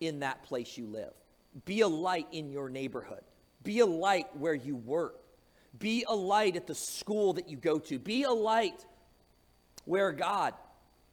in 0.00 0.20
that 0.20 0.44
place 0.44 0.78
you 0.78 0.86
live, 0.86 1.12
be 1.64 1.80
a 1.80 1.88
light 1.88 2.26
in 2.32 2.50
your 2.50 2.68
neighborhood, 2.68 3.22
be 3.62 3.80
a 3.80 3.86
light 3.86 4.26
where 4.36 4.54
you 4.54 4.76
work, 4.76 5.16
be 5.78 6.04
a 6.08 6.14
light 6.14 6.56
at 6.56 6.66
the 6.66 6.74
school 6.74 7.34
that 7.34 7.48
you 7.48 7.56
go 7.56 7.78
to, 7.78 7.98
be 7.98 8.22
a 8.24 8.30
light 8.30 8.84
where 9.84 10.12
God 10.12 10.54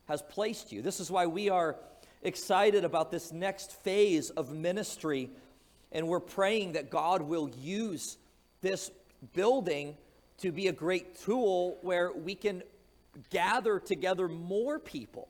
has 0.08 0.22
placed 0.22 0.72
you. 0.72 0.82
This 0.82 1.00
is 1.00 1.10
why 1.10 1.26
we 1.26 1.50
are 1.50 1.78
excited 2.22 2.84
about 2.84 3.12
this 3.12 3.32
next 3.32 3.72
phase 3.84 4.30
of 4.32 4.52
ministry, 4.52 5.30
and 5.92 6.08
we're 6.08 6.20
praying 6.20 6.74
that 6.74 6.90
God 6.90 7.22
will 7.22 7.50
use 7.62 8.18
this 8.62 8.92
building 9.34 9.96
to 10.40 10.52
be 10.52 10.68
a 10.68 10.74
great 10.74 11.20
tool 11.20 11.78
where 11.82 12.12
we 12.12 12.36
can 12.36 12.64
gather 13.30 13.80
together 13.80 14.28
more 14.28 14.80
people. 14.80 15.30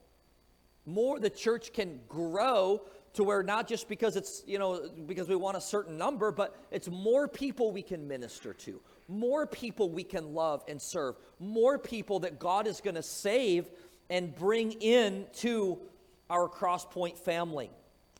More, 0.85 1.19
the 1.19 1.29
church 1.29 1.73
can 1.73 1.99
grow 2.07 2.81
to 3.15 3.23
where 3.23 3.43
not 3.43 3.67
just 3.67 3.89
because 3.89 4.15
it's, 4.15 4.43
you 4.45 4.59
know, 4.59 4.89
because 5.07 5.27
we 5.27 5.35
want 5.35 5.57
a 5.57 5.61
certain 5.61 5.97
number, 5.97 6.31
but 6.31 6.55
it's 6.71 6.89
more 6.89 7.27
people 7.27 7.71
we 7.71 7.81
can 7.81 8.07
minister 8.07 8.53
to, 8.53 8.79
more 9.07 9.45
people 9.45 9.89
we 9.89 10.03
can 10.03 10.33
love 10.33 10.63
and 10.67 10.81
serve, 10.81 11.15
more 11.39 11.77
people 11.77 12.19
that 12.19 12.39
God 12.39 12.67
is 12.67 12.81
going 12.81 12.95
to 12.95 13.03
save 13.03 13.67
and 14.09 14.35
bring 14.35 14.73
in 14.73 15.25
to 15.37 15.79
our 16.29 16.47
Crosspoint 16.47 17.17
family. 17.17 17.69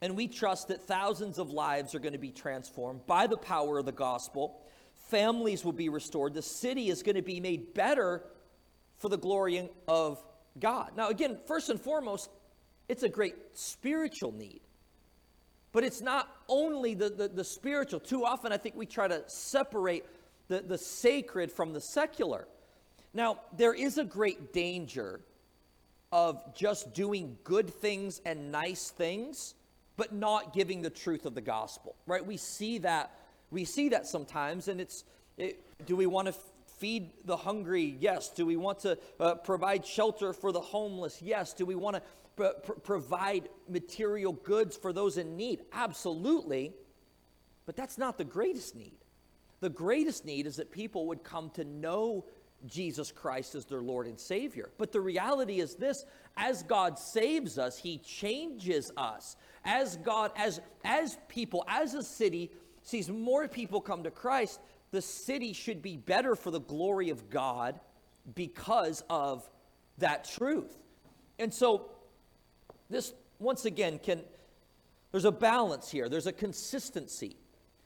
And 0.01 0.15
we 0.15 0.27
trust 0.27 0.67
that 0.69 0.81
thousands 0.83 1.39
of 1.39 1.51
lives 1.51 1.95
are 1.95 1.99
going 1.99 2.13
to 2.13 2.19
be 2.19 2.31
transformed 2.31 3.05
by 3.05 3.27
the 3.27 3.37
power 3.37 3.77
of 3.79 3.85
the 3.85 3.91
gospel. 3.91 4.61
Families 5.09 5.63
will 5.63 5.73
be 5.73 5.89
restored. 5.89 6.33
The 6.33 6.41
city 6.41 6.89
is 6.89 7.03
going 7.03 7.15
to 7.15 7.21
be 7.21 7.39
made 7.39 7.73
better 7.73 8.23
for 8.97 9.09
the 9.09 9.17
glory 9.17 9.69
of 9.87 10.23
God. 10.59 10.91
Now, 10.95 11.09
again, 11.09 11.37
first 11.47 11.69
and 11.69 11.79
foremost, 11.79 12.29
it's 12.87 13.03
a 13.03 13.09
great 13.09 13.35
spiritual 13.53 14.31
need. 14.31 14.61
But 15.75 15.83
it's 15.83 15.99
not 15.99 16.33
only 16.47 16.93
the, 16.93 17.09
the, 17.09 17.27
the, 17.27 17.43
spiritual. 17.43 17.99
Too 17.99 18.23
often, 18.23 18.53
I 18.53 18.57
think 18.57 18.75
we 18.77 18.85
try 18.85 19.09
to 19.09 19.21
separate 19.27 20.05
the, 20.47 20.61
the 20.61 20.77
sacred 20.77 21.51
from 21.51 21.73
the 21.73 21.81
secular. 21.81 22.47
Now, 23.13 23.41
there 23.57 23.73
is 23.73 23.97
a 23.97 24.05
great 24.05 24.53
danger 24.53 25.19
of 26.13 26.55
just 26.55 26.93
doing 26.93 27.37
good 27.43 27.69
things 27.69 28.21
and 28.25 28.53
nice 28.53 28.89
things, 28.89 29.53
but 29.97 30.13
not 30.13 30.53
giving 30.53 30.81
the 30.81 30.89
truth 30.89 31.25
of 31.25 31.35
the 31.35 31.41
gospel, 31.41 31.93
right? 32.07 32.25
We 32.25 32.37
see 32.37 32.77
that. 32.77 33.11
We 33.51 33.65
see 33.65 33.89
that 33.89 34.07
sometimes, 34.07 34.69
and 34.69 34.79
it's 34.79 35.03
it, 35.37 35.61
do 35.85 35.97
we 35.97 36.05
want 36.05 36.29
to 36.29 36.35
feed 36.77 37.09
the 37.25 37.35
hungry? 37.35 37.97
Yes. 37.99 38.29
Do 38.29 38.45
we 38.45 38.55
want 38.55 38.79
to 38.79 38.97
uh, 39.19 39.35
provide 39.35 39.85
shelter 39.85 40.31
for 40.31 40.53
the 40.53 40.61
homeless? 40.61 41.21
Yes. 41.21 41.51
Do 41.51 41.65
we 41.65 41.75
want 41.75 41.97
to 41.97 42.01
pr- 42.35 42.73
provide 42.83 43.49
material 43.69 44.33
goods 44.33 44.77
for 44.77 44.93
those 44.93 45.17
in 45.17 45.35
need? 45.35 45.61
Absolutely. 45.73 46.73
But 47.65 47.75
that's 47.75 47.97
not 47.97 48.17
the 48.17 48.23
greatest 48.23 48.75
need. 48.75 48.97
The 49.59 49.69
greatest 49.69 50.25
need 50.25 50.45
is 50.45 50.57
that 50.57 50.71
people 50.71 51.07
would 51.07 51.23
come 51.23 51.49
to 51.51 51.63
know 51.63 52.25
Jesus 52.67 53.11
Christ 53.11 53.55
as 53.55 53.65
their 53.65 53.81
Lord 53.81 54.07
and 54.07 54.19
Savior. 54.19 54.69
But 54.77 54.91
the 54.91 55.01
reality 55.01 55.59
is 55.59 55.75
this 55.75 56.05
as 56.37 56.63
God 56.63 56.99
saves 56.99 57.57
us, 57.57 57.77
He 57.77 57.99
changes 57.99 58.91
us. 58.97 59.35
As 59.63 59.97
God, 59.97 60.31
as, 60.35 60.61
as 60.83 61.17
people, 61.27 61.65
as 61.67 61.93
a 61.93 62.03
city 62.03 62.51
sees 62.83 63.09
more 63.09 63.47
people 63.47 63.81
come 63.81 64.03
to 64.03 64.11
Christ, 64.11 64.59
the 64.91 65.01
city 65.01 65.53
should 65.53 65.81
be 65.81 65.97
better 65.97 66.35
for 66.35 66.51
the 66.51 66.59
glory 66.59 67.09
of 67.09 67.29
God 67.29 67.79
because 68.35 69.03
of 69.09 69.49
that 69.97 70.25
truth. 70.25 70.77
And 71.39 71.53
so 71.53 71.89
this, 72.89 73.13
once 73.39 73.65
again, 73.65 73.99
can, 73.99 74.21
there's 75.11 75.25
a 75.25 75.31
balance 75.31 75.89
here, 75.89 76.09
there's 76.09 76.27
a 76.27 76.33
consistency. 76.33 77.37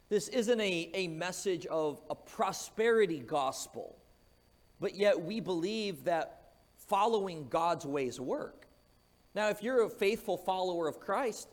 This 0.09 0.27
isn't 0.29 0.59
a, 0.59 0.89
a 0.93 1.07
message 1.07 1.65
of 1.67 2.01
a 2.09 2.15
prosperity 2.15 3.19
gospel, 3.19 3.95
but 4.79 4.95
yet 4.95 5.21
we 5.21 5.39
believe 5.39 6.05
that 6.05 6.53
following 6.87 7.47
God's 7.49 7.85
ways 7.85 8.19
work. 8.19 8.67
Now, 9.35 9.49
if 9.49 9.61
you're 9.61 9.83
a 9.83 9.89
faithful 9.89 10.37
follower 10.37 10.87
of 10.87 10.99
Christ, 10.99 11.47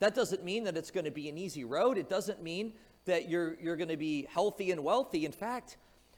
that 0.00 0.14
doesn't 0.14 0.44
mean 0.44 0.64
that 0.64 0.76
it's 0.76 0.90
going 0.90 1.04
to 1.04 1.12
be 1.12 1.28
an 1.28 1.38
easy 1.38 1.64
road. 1.64 1.96
It 1.96 2.08
doesn't 2.08 2.42
mean 2.42 2.72
that 3.04 3.28
you're, 3.28 3.56
you're 3.60 3.76
going 3.76 3.88
to 3.88 3.96
be 3.96 4.26
healthy 4.28 4.72
and 4.72 4.82
wealthy. 4.82 5.24
In 5.24 5.32
fact, 5.32 5.76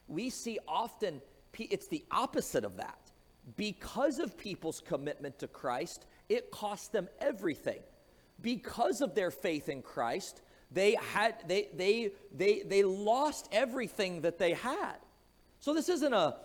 we 0.08 0.30
see 0.30 0.58
often 0.66 1.20
it's 1.58 1.88
the 1.88 2.04
opposite 2.10 2.64
of 2.64 2.78
that. 2.78 2.98
Because 3.56 4.18
of 4.18 4.38
people's 4.38 4.80
commitment 4.80 5.38
to 5.40 5.48
Christ, 5.48 6.06
it 6.28 6.50
cost 6.50 6.92
them 6.92 7.08
everything. 7.18 7.80
Because 8.40 9.00
of 9.00 9.14
their 9.14 9.30
faith 9.30 9.68
in 9.68 9.82
Christ, 9.82 10.42
they 10.70 10.96
had 11.12 11.36
they 11.46 11.68
they 11.74 12.12
they 12.34 12.62
they 12.62 12.82
lost 12.82 13.48
everything 13.52 14.22
that 14.22 14.38
they 14.38 14.54
had. 14.54 14.96
So 15.60 15.72
this 15.72 15.88
isn't 15.88 16.12
a 16.12 16.36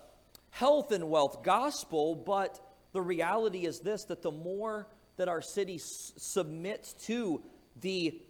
health 0.52 0.92
and 0.92 1.10
wealth 1.10 1.44
gospel, 1.44 2.16
but 2.16 2.60
the 2.94 3.02
reality 3.02 3.66
is 3.66 3.80
this 3.80 4.06
that 4.06 4.22
the 4.22 4.32
more 4.32 4.88
that 5.18 5.28
our 5.28 5.42
city 5.42 5.76
s- 5.76 6.14
submits 6.18 6.94
to 6.94 7.42
the 7.82 8.22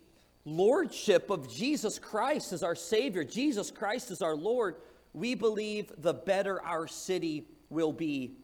lordship 0.46 1.29
of 1.29 1.53
Jesus 1.53 2.00
Christ 2.00 2.53
as 2.53 2.63
our 2.63 2.75
Savior, 2.75 3.24
Jesus 3.24 3.72
Christ 3.72 4.10
as 4.10 4.22
our 4.22 4.36
Lord, 4.36 4.77
we 5.13 5.36
believe 5.36 5.91
the 5.98 6.13
better 6.13 6.62
our 6.63 6.88
city 6.88 7.46
will 7.70 7.94
be 7.94 8.38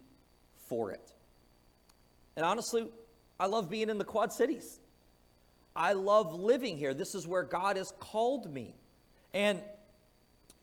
for 0.68 0.92
it. 0.92 1.15
And 2.36 2.46
honestly, 2.46 2.88
I 3.40 3.48
love 3.48 3.70
being 3.70 3.90
in 3.90 3.98
the 3.98 4.06
Quad 4.06 4.34
Cities. 4.34 4.80
I 5.76 5.94
love 5.94 6.34
living 6.34 6.78
here. 6.78 6.94
This 6.94 7.16
is 7.16 7.28
where 7.28 7.44
God 7.44 7.78
has 7.78 7.92
called 8.00 8.52
me. 8.52 8.76
And, 9.34 9.62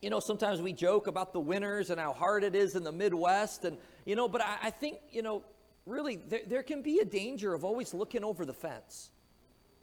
you 0.01 0.09
know, 0.09 0.21
sometimes 0.21 0.61
we 0.63 0.73
joke 0.73 1.07
about 1.07 1.33
the 1.33 1.41
winters 1.41 1.91
and 1.91 2.01
how 2.01 2.15
hard 2.15 2.45
it 2.45 2.55
is 2.55 2.75
in 2.75 2.83
the 2.83 2.93
Midwest. 2.93 3.65
And, 3.65 3.77
you 4.07 4.17
know, 4.17 4.29
but 4.29 4.41
I, 4.41 4.57
I 4.65 4.71
think, 4.71 4.99
you 5.11 5.23
know, 5.23 5.45
really, 5.85 6.17
there, 6.17 6.41
there 6.47 6.63
can 6.63 6.83
be 6.83 7.01
a 7.01 7.05
danger 7.05 7.53
of 7.53 7.65
always 7.65 7.93
looking 7.93 8.25
over 8.25 8.47
the 8.47 8.55
fence. 8.55 9.11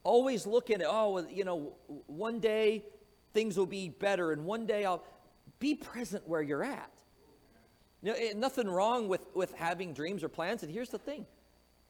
Always 0.03 0.47
looking 0.47 0.81
at, 0.81 0.87
oh, 0.89 1.25
you 1.29 1.43
know, 1.43 1.73
one 2.07 2.39
day 2.39 2.85
things 3.33 3.57
will 3.57 3.67
be 3.67 3.89
better 3.89 4.31
and 4.31 4.45
one 4.45 4.65
day 4.65 4.85
I'll 4.85 5.03
be 5.59 5.75
present 5.75 6.27
where 6.27 6.41
you're 6.41 6.63
at. 6.63 6.91
You 8.01 8.13
know, 8.13 8.39
nothing 8.39 8.67
wrong 8.67 9.09
with, 9.09 9.25
with 9.35 9.53
having 9.53 9.93
dreams 9.93 10.23
or 10.23 10.29
plans. 10.29 10.63
And 10.63 10.71
here's 10.71 10.89
the 10.89 10.97
thing 10.97 11.25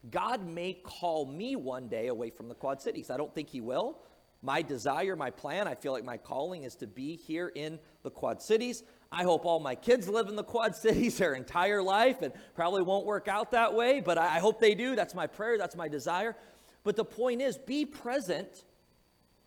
God 0.10 0.48
may 0.48 0.74
call 0.74 1.26
me 1.26 1.56
one 1.56 1.90
day 1.90 2.08
away 2.08 2.30
from 2.30 2.48
the 2.48 2.56
Quad 2.56 2.82
Cities. 2.82 3.10
I 3.10 3.18
don't 3.18 3.34
think 3.34 3.50
He 3.50 3.62
will. 3.62 4.00
My 4.42 4.62
desire, 4.62 5.18
my 5.18 5.32
plan, 5.32 5.68
I 5.68 5.76
feel 5.76 5.92
like 5.92 6.06
my 6.06 6.16
calling 6.16 6.64
is 6.64 6.76
to 6.78 6.88
be 6.88 7.18
here 7.18 7.52
in 7.54 7.78
the 8.04 8.10
Quad 8.10 8.42
Cities. 8.42 8.84
I 9.12 9.24
hope 9.24 9.46
all 9.46 9.60
my 9.60 9.76
kids 9.76 10.08
live 10.08 10.30
in 10.30 10.38
the 10.38 10.44
Quad 10.44 10.76
Cities 10.78 11.18
their 11.18 11.34
entire 11.34 11.84
life 11.84 12.22
and 12.22 12.34
probably 12.56 12.82
won't 12.82 13.06
work 13.06 13.28
out 13.28 13.52
that 13.52 13.74
way, 13.74 14.00
but 14.00 14.18
I 14.18 14.40
hope 14.40 14.62
they 14.62 14.76
do. 14.76 14.96
That's 14.96 15.14
my 15.14 15.28
prayer, 15.28 15.58
that's 15.58 15.76
my 15.76 15.90
desire. 15.90 16.38
But 16.84 16.96
the 16.96 17.06
point 17.06 17.42
is, 17.42 17.58
be 17.58 17.86
present 17.86 18.64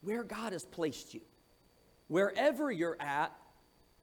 where 0.02 0.24
God 0.24 0.52
has 0.52 0.66
placed 0.66 1.14
you. 1.14 1.22
Wherever 2.08 2.70
you're 2.70 3.00
at, 3.00 3.34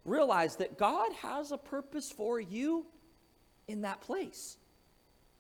realize 0.04 0.56
that 0.56 0.80
God 0.80 1.12
has 1.22 1.52
a 1.52 1.58
purpose 1.58 2.12
for 2.12 2.40
you 2.40 2.88
in 3.68 3.82
that 3.82 4.02
place. 4.02 4.58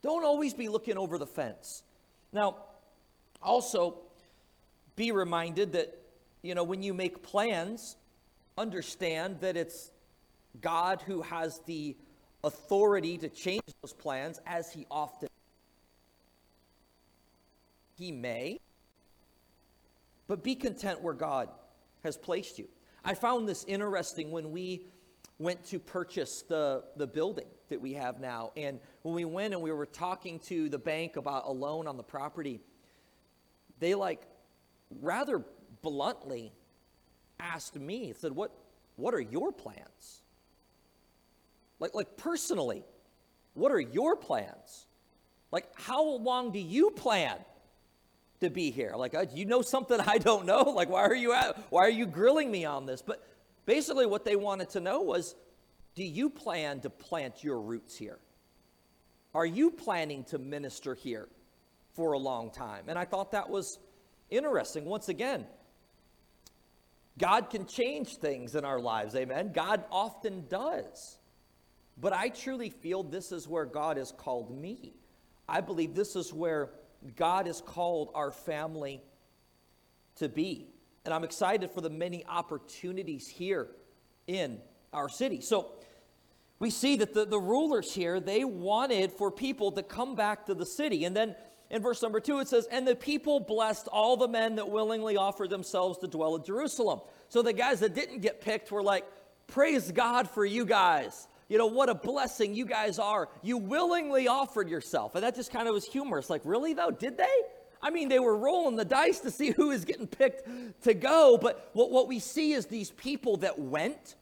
Don't 0.01 0.23
always 0.23 0.53
be 0.53 0.69
looking 0.69 0.97
over 0.97 1.17
the 1.17 1.27
fence. 1.27 1.83
Now, 2.31 2.57
also 3.41 3.97
be 4.95 5.11
reminded 5.11 5.73
that, 5.73 5.97
you 6.41 6.55
know, 6.55 6.63
when 6.63 6.83
you 6.83 6.93
make 6.93 7.23
plans, 7.23 7.95
understand 8.57 9.39
that 9.41 9.57
it's 9.57 9.91
God 10.61 11.01
who 11.01 11.21
has 11.21 11.59
the 11.65 11.95
authority 12.43 13.17
to 13.17 13.29
change 13.29 13.63
those 13.81 13.93
plans 13.93 14.39
as 14.45 14.71
he 14.71 14.85
often 14.89 15.29
he 17.97 18.11
may 18.13 18.59
but 20.27 20.43
be 20.43 20.55
content 20.55 21.01
where 21.01 21.13
God 21.13 21.49
has 22.03 22.15
placed 22.15 22.57
you. 22.57 22.67
I 23.03 23.13
found 23.13 23.49
this 23.49 23.65
interesting 23.65 24.31
when 24.31 24.51
we 24.51 24.83
went 25.39 25.63
to 25.65 25.79
purchase 25.79 26.43
the, 26.43 26.83
the 26.97 27.07
building 27.07 27.47
that 27.69 27.81
we 27.81 27.93
have 27.93 28.19
now. 28.19 28.51
And 28.55 28.79
when 29.01 29.15
we 29.15 29.25
went 29.25 29.53
and 29.53 29.63
we 29.63 29.71
were 29.71 29.85
talking 29.85 30.39
to 30.41 30.69
the 30.69 30.77
bank 30.77 31.15
about 31.15 31.47
a 31.47 31.51
loan 31.51 31.87
on 31.87 31.97
the 31.97 32.03
property, 32.03 32.59
they 33.79 33.95
like 33.95 34.21
rather 35.01 35.43
bluntly 35.81 36.51
asked 37.39 37.79
me, 37.79 38.13
said, 38.17 38.33
What 38.33 38.51
what 38.99 39.13
are 39.13 39.21
your 39.21 39.53
plans? 39.53 40.21
Like, 41.79 41.95
like 41.95 42.17
personally, 42.17 42.83
what 43.53 43.71
are 43.71 43.79
your 43.79 44.17
plans? 44.17 44.87
Like, 45.51 45.67
how 45.75 46.03
long 46.03 46.51
do 46.51 46.59
you 46.59 46.91
plan 46.91 47.37
to 48.41 48.49
be 48.49 48.71
here? 48.71 48.93
Like, 48.95 49.15
uh, 49.15 49.25
you 49.33 49.45
know 49.45 49.61
something 49.61 49.99
I 50.05 50.17
don't 50.17 50.45
know? 50.45 50.63
Like, 50.63 50.89
why 50.89 51.03
are 51.03 51.15
you 51.15 51.33
at, 51.33 51.57
why 51.69 51.83
are 51.83 51.89
you 51.89 52.05
grilling 52.05 52.51
me 52.51 52.65
on 52.65 52.85
this? 52.85 53.01
But 53.01 53.25
basically, 53.69 54.07
what 54.07 54.25
they 54.25 54.35
wanted 54.35 54.67
to 54.71 54.79
know 54.79 55.03
was, 55.03 55.35
do 55.93 56.03
you 56.03 56.27
plan 56.27 56.79
to 56.79 56.89
plant 56.89 57.43
your 57.43 57.61
roots 57.61 57.95
here? 57.95 58.17
Are 59.35 59.45
you 59.45 59.69
planning 59.69 60.23
to 60.25 60.39
minister 60.39 60.95
here 60.95 61.29
for 61.93 62.13
a 62.13 62.17
long 62.17 62.49
time? 62.49 62.85
And 62.87 62.97
I 62.97 63.05
thought 63.05 63.33
that 63.33 63.47
was 63.47 63.77
interesting. 64.31 64.85
Once 64.85 65.07
again, 65.07 65.45
God 67.19 67.51
can 67.51 67.67
change 67.67 68.15
things 68.15 68.55
in 68.55 68.65
our 68.65 68.79
lives, 68.79 69.13
amen? 69.13 69.51
God 69.53 69.83
often 69.91 70.47
does. 70.49 71.19
But 71.95 72.11
I 72.11 72.29
truly 72.29 72.71
feel 72.71 73.03
this 73.03 73.31
is 73.31 73.47
where 73.47 73.65
God 73.65 73.97
has 73.97 74.11
called 74.11 74.49
me. 74.49 74.93
I 75.47 75.61
believe 75.61 75.93
this 75.93 76.15
is 76.15 76.33
where 76.33 76.71
God 77.15 77.45
has 77.45 77.61
called 77.61 78.09
our 78.15 78.31
family 78.31 79.03
to 80.15 80.27
be. 80.27 80.69
And 81.09 81.15
I'm 81.15 81.23
excited 81.23 81.71
for 81.71 81.81
the 81.81 81.89
many 81.89 82.23
opportunities 82.27 83.27
here 83.27 83.65
in 84.27 84.59
our 84.93 85.09
city. 85.09 85.41
So 85.41 85.71
we 86.59 86.69
see 86.69 86.97
that 86.97 87.15
the, 87.15 87.25
the 87.25 87.39
rulers 87.39 87.91
here, 87.91 88.19
they 88.19 88.43
wanted 88.43 89.11
for 89.13 89.31
people 89.31 89.71
to 89.71 89.81
come 89.81 90.13
back 90.13 90.45
to 90.45 90.53
the 90.53 90.67
city. 90.67 91.05
And 91.05 91.15
then 91.15 91.35
in 91.71 91.81
verse 91.81 92.03
number 92.03 92.19
two, 92.19 92.37
it 92.37 92.47
says, 92.47 92.67
And 92.71 92.87
the 92.87 92.95
people 92.95 93.39
blessed 93.39 93.87
all 93.87 94.17
the 94.17 94.27
men 94.27 94.57
that 94.57 94.69
willingly 94.69 95.17
offered 95.17 95.49
themselves 95.49 95.97
to 95.97 96.07
dwell 96.07 96.35
in 96.35 96.43
Jerusalem. 96.43 96.99
So 97.29 97.41
the 97.41 97.53
guys 97.53 97.79
that 97.79 97.95
didn't 97.95 98.19
get 98.19 98.39
picked 98.39 98.71
were 98.71 98.83
like, 98.83 99.03
Praise 99.47 99.91
God 99.91 100.29
for 100.29 100.45
you 100.45 100.63
guys. 100.63 101.27
You 101.47 101.57
know, 101.57 101.65
what 101.65 101.89
a 101.89 101.95
blessing 101.95 102.53
you 102.53 102.65
guys 102.65 102.99
are. 102.99 103.29
You 103.41 103.57
willingly 103.57 104.27
offered 104.27 104.69
yourself. 104.69 105.15
And 105.15 105.23
that 105.23 105.33
just 105.33 105.51
kind 105.51 105.67
of 105.67 105.73
was 105.73 105.85
humorous. 105.85 106.29
Like, 106.29 106.43
really, 106.45 106.75
though? 106.75 106.91
Did 106.91 107.17
they? 107.17 107.25
I 107.81 107.89
mean, 107.91 108.09
they 108.09 108.19
were 108.19 108.35
rolling 108.35 108.75
the 108.75 108.85
dice 108.85 109.19
to 109.21 109.31
see 109.31 109.51
who 109.51 109.71
is 109.71 109.85
getting 109.85 110.07
picked 110.07 110.47
to 110.83 110.93
go. 110.93 111.37
But 111.41 111.69
what, 111.73 111.91
what 111.91 112.07
we 112.07 112.19
see 112.19 112.53
is 112.53 112.65
these 112.65 112.91
people 112.91 113.37
that 113.37 113.57
went, 113.57 114.15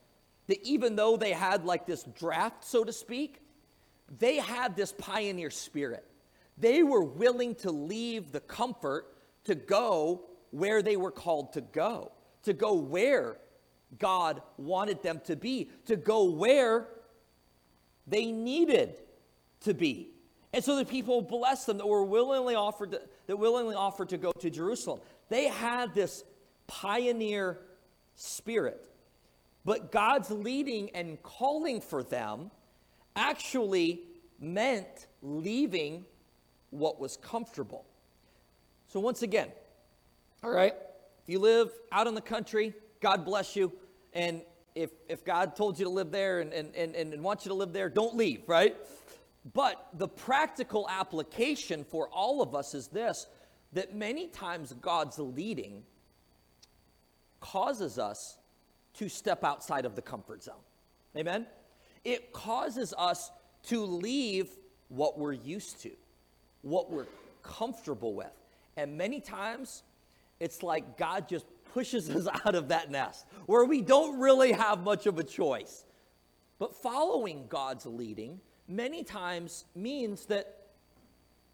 that 0.47 0.61
even 0.63 0.95
though 0.95 1.17
they 1.17 1.31
had 1.31 1.65
like 1.65 1.85
this 1.85 2.03
draft, 2.03 2.63
so 2.63 2.83
to 2.83 2.93
speak, 2.93 3.41
they 4.19 4.37
had 4.37 4.75
this 4.75 4.93
pioneer 4.93 5.49
spirit. 5.49 6.05
They 6.57 6.83
were 6.83 7.03
willing 7.03 7.55
to 7.55 7.71
leave 7.71 8.31
the 8.31 8.39
comfort 8.39 9.13
to 9.45 9.55
go 9.55 10.23
where 10.51 10.81
they 10.81 10.97
were 10.97 11.11
called 11.11 11.53
to 11.53 11.61
go, 11.61 12.11
to 12.43 12.53
go 12.53 12.73
where 12.73 13.37
God 13.99 14.41
wanted 14.57 15.01
them 15.03 15.21
to 15.25 15.35
be, 15.35 15.69
to 15.85 15.95
go 15.95 16.25
where 16.25 16.87
they 18.05 18.31
needed 18.31 18.95
to 19.61 19.73
be. 19.73 20.09
And 20.53 20.63
so 20.63 20.77
the 20.77 20.85
people 20.85 21.21
blessed 21.21 21.67
them 21.67 21.77
that 21.77 21.87
were 21.87 22.03
willingly 22.03 22.55
offered 22.55 22.91
to, 22.91 23.01
that 23.27 23.37
willingly 23.37 23.75
offered 23.75 24.09
to 24.09 24.17
go 24.17 24.31
to 24.31 24.49
Jerusalem. 24.49 24.99
They 25.29 25.47
had 25.47 25.93
this 25.93 26.23
pioneer 26.65 27.59
spirit. 28.15 28.83
But 29.65 29.91
God's 29.91 30.31
leading 30.31 30.89
and 30.91 31.21
calling 31.21 31.81
for 31.81 32.01
them 32.01 32.51
actually 33.15 34.01
meant 34.39 35.07
leaving 35.21 36.05
what 36.69 36.99
was 36.99 37.17
comfortable. 37.17 37.85
So, 38.87 38.99
once 38.99 39.21
again, 39.23 39.49
all 40.43 40.51
right, 40.51 40.73
if 41.23 41.29
you 41.29 41.39
live 41.39 41.71
out 41.91 42.07
in 42.07 42.15
the 42.15 42.21
country, 42.21 42.73
God 43.01 43.25
bless 43.25 43.55
you. 43.55 43.73
And 44.13 44.41
if, 44.75 44.91
if 45.09 45.25
God 45.25 45.55
told 45.55 45.77
you 45.77 45.85
to 45.85 45.91
live 45.91 46.11
there 46.11 46.39
and, 46.39 46.53
and, 46.53 46.73
and, 46.75 46.95
and 46.95 47.23
wants 47.23 47.45
you 47.45 47.49
to 47.49 47.55
live 47.55 47.73
there, 47.73 47.89
don't 47.89 48.15
leave, 48.15 48.47
right? 48.47 48.75
But 49.53 49.87
the 49.93 50.07
practical 50.07 50.87
application 50.89 51.83
for 51.83 52.09
all 52.09 52.41
of 52.41 52.55
us 52.55 52.73
is 52.73 52.87
this 52.87 53.27
that 53.73 53.93
many 53.93 54.27
times 54.27 54.73
God's 54.81 55.19
leading 55.19 55.83
causes 57.39 57.99
us 57.99 58.37
to 58.95 59.09
step 59.09 59.43
outside 59.43 59.85
of 59.85 59.95
the 59.95 60.01
comfort 60.01 60.43
zone. 60.43 60.55
Amen? 61.15 61.45
It 62.03 62.33
causes 62.33 62.93
us 62.97 63.31
to 63.63 63.81
leave 63.81 64.49
what 64.87 65.19
we're 65.19 65.33
used 65.33 65.81
to 65.81 65.91
what 66.61 66.91
we're 66.91 67.07
comfortable 67.43 68.13
with. 68.13 68.31
And 68.75 68.97
many 68.97 69.19
times, 69.19 69.83
it's 70.39 70.61
like 70.61 70.97
God 70.97 71.27
just 71.27 71.45
pushes 71.73 72.09
us 72.15 72.27
out 72.45 72.55
of 72.55 72.69
that 72.69 72.91
nest 72.91 73.25
where 73.45 73.65
we 73.65 73.81
don't 73.81 74.19
really 74.19 74.51
have 74.51 74.83
much 74.83 75.07
of 75.07 75.17
a 75.17 75.23
choice. 75.23 75.85
But 76.59 76.75
following 76.75 77.45
God's 77.47 77.85
leading 77.85 78.39
many 78.67 79.03
times 79.03 79.65
means 79.75 80.25
that 80.27 80.67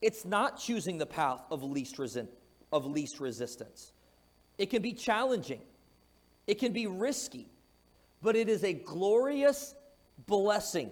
it's 0.01 0.25
not 0.25 0.59
choosing 0.59 0.97
the 0.97 1.05
path 1.05 1.41
of 1.49 1.63
least, 1.63 1.97
resi- 1.97 2.27
of 2.71 2.85
least 2.85 3.19
resistance. 3.19 3.93
It 4.57 4.69
can 4.69 4.81
be 4.81 4.93
challenging, 4.93 5.61
it 6.47 6.55
can 6.59 6.73
be 6.73 6.87
risky, 6.87 7.47
but 8.21 8.35
it 8.35 8.49
is 8.49 8.63
a 8.63 8.73
glorious 8.73 9.75
blessing 10.27 10.91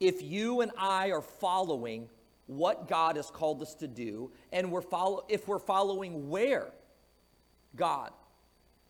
if 0.00 0.22
you 0.22 0.60
and 0.60 0.72
I 0.76 1.10
are 1.10 1.22
following 1.22 2.08
what 2.46 2.88
God 2.88 3.16
has 3.16 3.30
called 3.30 3.62
us 3.62 3.74
to 3.76 3.88
do, 3.88 4.30
and 4.52 4.70
we're 4.70 4.82
follow, 4.82 5.24
if 5.28 5.48
we're 5.48 5.58
following 5.58 6.28
where 6.28 6.68
God 7.74 8.10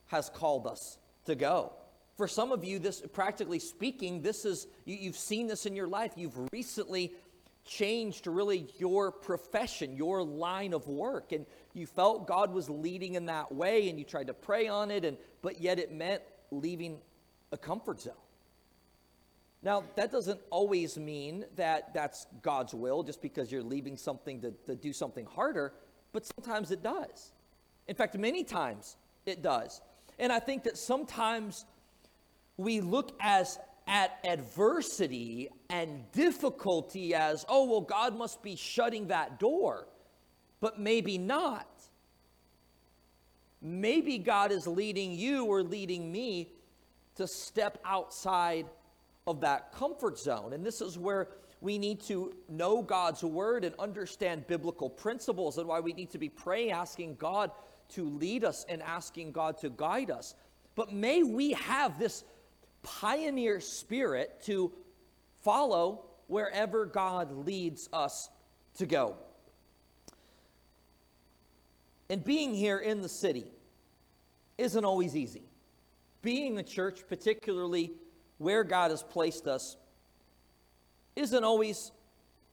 has 0.06 0.28
called 0.28 0.66
us 0.66 0.98
to 1.26 1.34
go. 1.34 1.72
For 2.16 2.28
some 2.28 2.52
of 2.52 2.64
you, 2.64 2.78
this 2.78 3.02
practically 3.12 3.58
speaking, 3.58 4.22
this 4.22 4.44
is 4.44 4.66
you, 4.84 4.96
you've 4.96 5.16
seen 5.16 5.46
this 5.46 5.66
in 5.66 5.74
your 5.74 5.88
life. 5.88 6.12
You've 6.16 6.38
recently 6.52 7.12
changed 7.64 8.26
really 8.26 8.68
your 8.78 9.10
profession, 9.10 9.96
your 9.96 10.22
line 10.22 10.74
of 10.74 10.86
work, 10.86 11.32
and 11.32 11.46
you 11.72 11.86
felt 11.86 12.26
God 12.26 12.52
was 12.52 12.68
leading 12.70 13.14
in 13.14 13.26
that 13.26 13.52
way, 13.52 13.88
and 13.88 13.98
you 13.98 14.04
tried 14.04 14.28
to 14.28 14.34
pray 14.34 14.68
on 14.68 14.90
it, 14.90 15.04
and 15.04 15.16
but 15.42 15.60
yet 15.60 15.78
it 15.78 15.92
meant 15.92 16.22
leaving 16.50 16.98
a 17.52 17.56
comfort 17.56 18.00
zone. 18.00 18.14
Now, 19.62 19.84
that 19.96 20.12
doesn't 20.12 20.40
always 20.50 20.98
mean 20.98 21.46
that 21.56 21.94
that's 21.94 22.26
God's 22.42 22.74
will 22.74 23.02
just 23.02 23.22
because 23.22 23.50
you're 23.50 23.62
leaving 23.62 23.96
something 23.96 24.42
to, 24.42 24.50
to 24.66 24.76
do 24.76 24.92
something 24.92 25.24
harder, 25.24 25.72
but 26.12 26.26
sometimes 26.36 26.70
it 26.70 26.82
does. 26.82 27.32
In 27.88 27.96
fact, 27.96 28.16
many 28.16 28.44
times 28.44 28.96
it 29.24 29.42
does. 29.42 29.80
And 30.18 30.30
I 30.30 30.38
think 30.38 30.64
that 30.64 30.76
sometimes 30.76 31.64
we 32.56 32.80
look 32.80 33.16
as 33.20 33.58
at 33.86 34.18
adversity 34.24 35.50
and 35.68 36.10
difficulty 36.12 37.14
as, 37.14 37.44
oh, 37.48 37.64
well, 37.64 37.80
God 37.80 38.16
must 38.16 38.42
be 38.42 38.56
shutting 38.56 39.08
that 39.08 39.38
door, 39.38 39.86
but 40.60 40.80
maybe 40.80 41.18
not. 41.18 41.68
Maybe 43.60 44.18
God 44.18 44.52
is 44.52 44.66
leading 44.66 45.12
you 45.12 45.46
or 45.46 45.62
leading 45.62 46.10
me 46.10 46.48
to 47.16 47.26
step 47.26 47.78
outside 47.84 48.66
of 49.26 49.40
that 49.40 49.72
comfort 49.72 50.18
zone. 50.18 50.52
And 50.52 50.64
this 50.64 50.80
is 50.80 50.98
where 50.98 51.28
we 51.60 51.78
need 51.78 52.00
to 52.02 52.34
know 52.48 52.82
God's 52.82 53.24
word 53.24 53.64
and 53.64 53.74
understand 53.78 54.46
biblical 54.46 54.90
principles, 54.90 55.56
and 55.56 55.66
why 55.66 55.80
we 55.80 55.92
need 55.94 56.10
to 56.10 56.18
be 56.18 56.28
praying, 56.28 56.72
asking 56.72 57.16
God 57.16 57.50
to 57.90 58.04
lead 58.04 58.44
us 58.44 58.66
and 58.68 58.82
asking 58.82 59.32
God 59.32 59.58
to 59.58 59.70
guide 59.70 60.10
us. 60.10 60.34
But 60.74 60.92
may 60.92 61.22
we 61.22 61.52
have 61.52 61.98
this 61.98 62.24
pioneer 62.84 63.60
spirit 63.60 64.40
to 64.44 64.72
follow 65.42 66.04
wherever 66.28 66.86
God 66.86 67.32
leads 67.46 67.88
us 67.92 68.30
to 68.76 68.86
go. 68.86 69.16
And 72.08 72.22
being 72.22 72.54
here 72.54 72.78
in 72.78 73.02
the 73.02 73.08
city 73.08 73.46
isn't 74.56 74.84
always 74.84 75.16
easy. 75.16 75.42
Being 76.22 76.58
a 76.58 76.62
church, 76.62 77.00
particularly 77.08 77.92
where 78.38 78.62
God 78.62 78.90
has 78.90 79.02
placed 79.02 79.46
us 79.48 79.76
isn't 81.16 81.44
always 81.44 81.92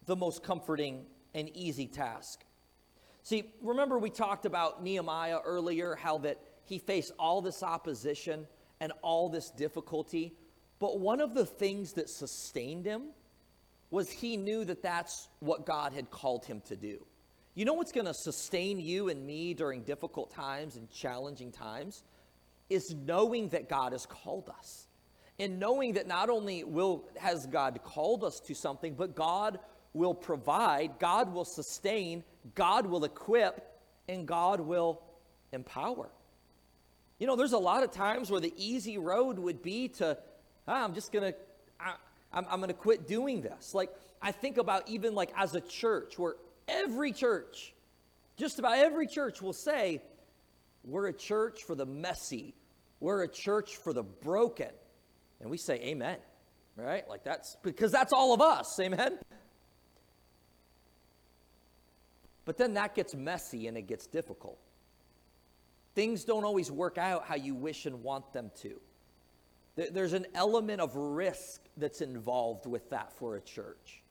the 0.05 0.15
most 0.15 0.43
comforting 0.43 1.05
and 1.33 1.49
easy 1.55 1.87
task. 1.87 2.43
See, 3.23 3.51
remember 3.61 3.99
we 3.99 4.09
talked 4.09 4.45
about 4.45 4.83
Nehemiah 4.83 5.39
earlier, 5.45 5.95
how 5.95 6.17
that 6.19 6.39
he 6.65 6.79
faced 6.79 7.11
all 7.19 7.41
this 7.41 7.63
opposition 7.63 8.47
and 8.81 8.91
all 9.01 9.29
this 9.29 9.49
difficulty 9.51 10.33
But 10.81 10.99
one 10.99 11.21
of 11.21 11.35
the 11.35 11.45
things 11.45 11.93
that 11.93 12.09
sustained 12.09 12.87
him 12.87 13.03
was 13.91 14.09
he 14.09 14.35
knew 14.35 14.65
that 14.65 14.81
that's 14.81 15.29
what 15.39 15.63
God 15.63 15.93
had 15.93 16.09
called 16.09 16.43
him 16.43 16.59
to 16.65 16.75
do. 16.75 17.05
You 17.53 17.65
know 17.65 17.73
what's 17.73 17.91
going 17.91 18.07
to 18.07 18.15
sustain 18.15 18.79
you 18.79 19.09
and 19.09 19.23
me 19.23 19.53
during 19.53 19.83
difficult 19.83 20.31
times 20.31 20.77
and 20.77 20.89
challenging 20.89 21.51
times? 21.51 22.03
Is 22.67 22.95
knowing 22.95 23.49
that 23.49 23.69
God 23.69 23.91
has 23.91 24.07
called 24.07 24.49
us. 24.49 24.87
And 25.37 25.59
knowing 25.59 25.93
that 25.93 26.07
not 26.07 26.31
only 26.31 26.63
will 26.63 27.03
has 27.17 27.45
God 27.45 27.79
called 27.83 28.23
us 28.23 28.39
to 28.41 28.55
something, 28.55 28.95
but 28.95 29.15
God 29.15 29.59
will 29.93 30.15
provide, 30.15 30.97
God 30.97 31.31
will 31.31 31.45
sustain, 31.45 32.23
God 32.55 32.87
will 32.87 33.03
equip, 33.03 33.67
and 34.09 34.27
God 34.27 34.61
will 34.61 35.03
empower. 35.51 36.09
You 37.21 37.27
know, 37.27 37.35
there's 37.35 37.53
a 37.53 37.59
lot 37.59 37.83
of 37.83 37.91
times 37.91 38.31
where 38.31 38.41
the 38.41 38.51
easy 38.57 38.97
road 38.97 39.37
would 39.37 39.61
be 39.61 39.89
to, 39.89 40.17
ah, 40.67 40.83
I'm 40.83 40.95
just 40.95 41.11
going 41.11 41.31
to, 41.31 41.37
I'm, 42.33 42.47
I'm 42.49 42.59
going 42.59 42.69
to 42.69 42.73
quit 42.73 43.07
doing 43.07 43.41
this. 43.41 43.75
Like, 43.75 43.91
I 44.23 44.31
think 44.31 44.57
about 44.57 44.89
even 44.89 45.13
like 45.13 45.29
as 45.37 45.53
a 45.53 45.61
church, 45.61 46.17
where 46.17 46.33
every 46.67 47.11
church, 47.11 47.75
just 48.37 48.57
about 48.57 48.79
every 48.79 49.05
church 49.05 49.39
will 49.39 49.53
say, 49.53 50.01
we're 50.83 51.09
a 51.09 51.13
church 51.13 51.61
for 51.61 51.75
the 51.75 51.85
messy, 51.85 52.55
we're 52.99 53.21
a 53.21 53.27
church 53.27 53.75
for 53.75 53.93
the 53.93 54.01
broken. 54.01 54.71
And 55.41 55.51
we 55.51 55.57
say, 55.57 55.75
Amen, 55.75 56.17
right? 56.75 57.07
Like 57.07 57.23
that's 57.23 57.55
because 57.61 57.91
that's 57.91 58.13
all 58.13 58.33
of 58.33 58.41
us, 58.41 58.79
amen? 58.79 59.19
But 62.45 62.57
then 62.57 62.73
that 62.73 62.95
gets 62.95 63.13
messy 63.13 63.67
and 63.67 63.77
it 63.77 63.83
gets 63.83 64.07
difficult. 64.07 64.57
Things 65.93 66.23
don't 66.23 66.43
always 66.45 66.71
work 66.71 66.97
out 66.97 67.25
how 67.25 67.35
you 67.35 67.53
wish 67.53 67.85
and 67.85 68.03
want 68.03 68.31
them 68.33 68.51
to. 68.61 68.79
There's 69.75 70.13
an 70.13 70.27
element 70.33 70.81
of 70.81 70.95
risk 70.95 71.61
that's 71.77 72.01
involved 72.01 72.65
with 72.65 72.89
that 72.89 73.13
for 73.13 73.35
a 73.35 73.41
church. 73.41 74.03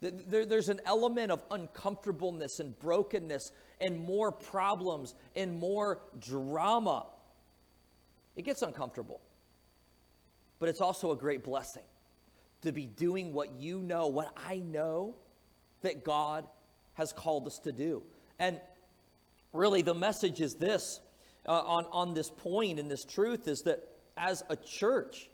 There's 0.00 0.68
an 0.68 0.80
element 0.84 1.32
of 1.32 1.42
uncomfortableness 1.50 2.60
and 2.60 2.78
brokenness 2.78 3.50
and 3.80 3.98
more 3.98 4.30
problems 4.30 5.14
and 5.34 5.58
more 5.58 6.00
drama. 6.18 7.06
It 8.36 8.42
gets 8.44 8.62
uncomfortable. 8.62 9.20
But 10.58 10.68
it's 10.68 10.80
also 10.80 11.12
a 11.12 11.16
great 11.16 11.44
blessing 11.44 11.82
to 12.62 12.72
be 12.72 12.86
doing 12.86 13.32
what 13.32 13.52
you 13.58 13.80
know, 13.80 14.06
what 14.06 14.32
I 14.36 14.58
know 14.58 15.14
that 15.82 16.04
God 16.04 16.46
has 16.94 17.12
called 17.12 17.46
us 17.46 17.58
to 17.64 17.72
do. 17.72 18.02
And 18.38 18.60
really, 19.56 19.82
the 19.82 19.94
message 19.94 20.40
is 20.40 20.54
this 20.54 21.00
uh, 21.46 21.52
on, 21.52 21.86
on 21.90 22.14
this 22.14 22.30
point 22.30 22.78
and 22.78 22.90
this 22.90 23.04
truth 23.04 23.48
is 23.48 23.62
that 23.62 23.88
as 24.16 24.42
a 24.48 24.56
church, 24.56 25.28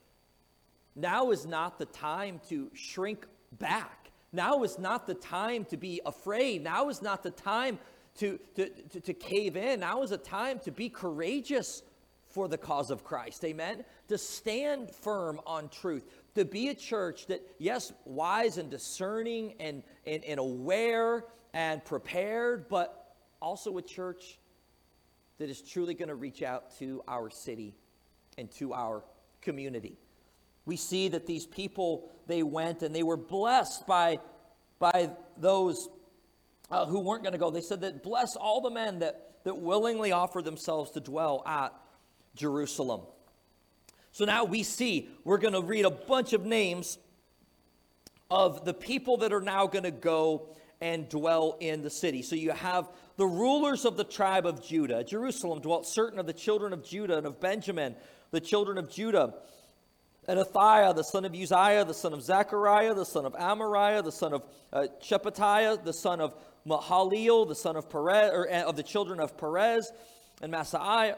now 0.94 1.30
is 1.30 1.46
not 1.46 1.78
the 1.78 1.86
time 1.86 2.40
to 2.48 2.70
shrink 2.74 3.26
back. 3.58 4.10
Now 4.32 4.62
is 4.62 4.78
not 4.78 5.06
the 5.06 5.14
time 5.14 5.64
to 5.66 5.76
be 5.76 6.00
afraid. 6.04 6.62
Now 6.62 6.88
is 6.88 7.02
not 7.02 7.22
the 7.22 7.30
time 7.30 7.78
to, 8.16 8.38
to, 8.56 8.68
to, 8.68 9.00
to 9.00 9.14
cave 9.14 9.56
in. 9.56 9.80
Now 9.80 10.02
is 10.02 10.12
a 10.12 10.18
time 10.18 10.58
to 10.60 10.70
be 10.70 10.88
courageous 10.88 11.82
for 12.28 12.48
the 12.48 12.58
cause 12.58 12.90
of 12.90 13.04
Christ. 13.04 13.44
Amen? 13.44 13.84
To 14.08 14.16
stand 14.16 14.90
firm 14.90 15.40
on 15.46 15.68
truth. 15.68 16.04
To 16.34 16.44
be 16.44 16.68
a 16.68 16.74
church 16.74 17.26
that, 17.26 17.42
yes, 17.58 17.92
wise 18.04 18.58
and 18.58 18.70
discerning 18.70 19.54
and, 19.60 19.82
and, 20.06 20.24
and 20.24 20.40
aware 20.40 21.24
and 21.52 21.84
prepared, 21.84 22.68
but 22.68 23.01
also 23.42 23.76
a 23.76 23.82
church 23.82 24.38
that 25.38 25.50
is 25.50 25.60
truly 25.60 25.94
going 25.94 26.08
to 26.08 26.14
reach 26.14 26.42
out 26.42 26.78
to 26.78 27.02
our 27.08 27.28
city 27.28 27.74
and 28.38 28.50
to 28.52 28.72
our 28.72 29.02
community. 29.40 29.98
We 30.64 30.76
see 30.76 31.08
that 31.08 31.26
these 31.26 31.44
people, 31.44 32.08
they 32.28 32.44
went 32.44 32.82
and 32.82 32.94
they 32.94 33.02
were 33.02 33.16
blessed 33.16 33.86
by, 33.86 34.20
by 34.78 35.10
those 35.36 35.88
uh, 36.70 36.86
who 36.86 37.00
weren't 37.00 37.24
going 37.24 37.32
to 37.32 37.38
go. 37.38 37.50
They 37.50 37.60
said 37.60 37.80
that 37.80 38.04
bless 38.04 38.36
all 38.36 38.60
the 38.60 38.70
men 38.70 39.00
that, 39.00 39.32
that 39.42 39.58
willingly 39.58 40.12
offer 40.12 40.40
themselves 40.40 40.92
to 40.92 41.00
dwell 41.00 41.42
at 41.44 41.74
Jerusalem. 42.36 43.02
So 44.12 44.24
now 44.24 44.44
we 44.44 44.62
see, 44.62 45.08
we're 45.24 45.38
going 45.38 45.54
to 45.54 45.62
read 45.62 45.84
a 45.84 45.90
bunch 45.90 46.32
of 46.32 46.44
names 46.44 46.98
of 48.30 48.64
the 48.64 48.74
people 48.74 49.18
that 49.18 49.32
are 49.32 49.40
now 49.40 49.66
going 49.66 49.84
to 49.84 49.90
go 49.90 50.54
and 50.82 51.08
dwell 51.08 51.56
in 51.60 51.80
the 51.80 51.90
city. 51.90 52.22
So 52.22 52.34
you 52.34 52.50
have 52.50 52.90
the 53.16 53.24
rulers 53.24 53.84
of 53.84 53.96
the 53.96 54.02
tribe 54.04 54.46
of 54.46 54.66
Judah. 54.66 55.04
Jerusalem 55.04 55.60
dwelt 55.60 55.86
certain 55.86 56.18
of 56.18 56.26
the 56.26 56.32
children 56.32 56.72
of 56.72 56.84
Judah 56.84 57.16
and 57.16 57.26
of 57.26 57.40
Benjamin, 57.40 57.94
the 58.32 58.40
children 58.40 58.76
of 58.78 58.90
Judah. 58.90 59.32
And 60.26 60.40
Athaiah, 60.40 60.94
the 60.94 61.04
son 61.04 61.24
of 61.24 61.34
Uzziah, 61.34 61.84
the 61.84 61.94
son 61.94 62.12
of 62.12 62.22
Zechariah, 62.22 62.94
the 62.94 63.04
son 63.04 63.24
of 63.24 63.32
Amariah, 63.34 64.02
the 64.02 64.10
son 64.10 64.32
of 64.34 64.44
uh, 64.72 64.88
Shephatiah, 65.00 65.84
the 65.84 65.92
son 65.92 66.20
of 66.20 66.34
Mahalaleel, 66.66 67.46
the 67.46 67.54
son 67.54 67.76
of 67.76 67.88
Perez, 67.88 68.32
or 68.32 68.50
uh, 68.50 68.62
of 68.62 68.74
the 68.74 68.82
children 68.82 69.20
of 69.20 69.36
Perez, 69.38 69.92
and 70.40 70.52
Maaseiah, 70.52 71.16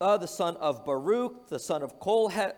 uh, 0.00 0.16
the 0.16 0.28
son 0.28 0.56
of 0.56 0.84
Baruch, 0.86 1.48
the 1.48 1.58
son 1.58 1.82
of 1.82 2.00
Kolhe, 2.00 2.52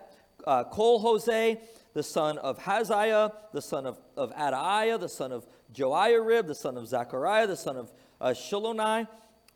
uh, 0.47 0.63
Kolhose, 0.65 1.57
the 1.93 2.03
son 2.03 2.37
of 2.37 2.59
Haziah, 2.59 3.33
the 3.53 3.61
son 3.61 3.85
of, 3.85 3.99
of 4.15 4.33
Adaiah, 4.35 4.99
the 4.99 5.09
son 5.09 5.31
of 5.31 5.47
Joiarib, 5.73 6.47
the 6.47 6.55
son 6.55 6.77
of 6.77 6.87
Zechariah, 6.87 7.47
the 7.47 7.55
son 7.55 7.77
of 7.77 7.91
uh, 8.21 8.27
Shilonai. 8.27 9.07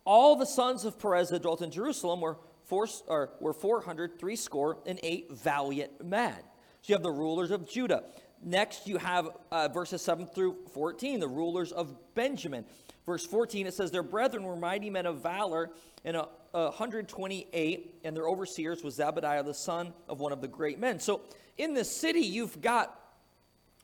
All 0.04 0.36
the 0.36 0.46
sons 0.46 0.84
of 0.84 0.98
Perez 0.98 1.30
that 1.30 1.42
dwelt 1.42 1.62
in 1.62 1.70
Jerusalem 1.70 2.20
were, 2.20 2.38
four, 2.64 2.86
or, 3.06 3.30
were 3.40 3.52
400, 3.52 4.18
three 4.18 4.36
score, 4.36 4.78
and 4.86 5.00
eight 5.02 5.32
valiant 5.32 6.04
men. 6.04 6.36
So 6.82 6.92
you 6.92 6.94
have 6.94 7.02
the 7.02 7.10
rulers 7.10 7.50
of 7.50 7.68
Judah. 7.68 8.04
Next, 8.42 8.86
you 8.86 8.98
have 8.98 9.30
uh, 9.50 9.68
verses 9.68 10.02
7 10.02 10.26
through 10.26 10.56
14, 10.74 11.20
the 11.20 11.28
rulers 11.28 11.72
of 11.72 11.96
Benjamin. 12.14 12.66
Verse 13.06 13.24
14, 13.24 13.66
it 13.66 13.74
says, 13.74 13.90
Their 13.90 14.02
brethren 14.02 14.44
were 14.44 14.56
mighty 14.56 14.90
men 14.90 15.06
of 15.06 15.22
valor, 15.22 15.70
and 16.04 16.16
a, 16.16 16.28
a 16.52 16.64
128, 16.64 17.94
and 18.04 18.16
their 18.16 18.28
overseers 18.28 18.82
was 18.82 18.98
Zebadiah, 18.98 19.44
the 19.44 19.54
son 19.54 19.94
of 20.08 20.20
one 20.20 20.32
of 20.32 20.42
the 20.42 20.48
great 20.48 20.78
men. 20.78 21.00
So 21.00 21.22
in 21.56 21.74
the 21.74 21.84
city, 21.84 22.20
you've 22.20 22.60
got 22.60 22.98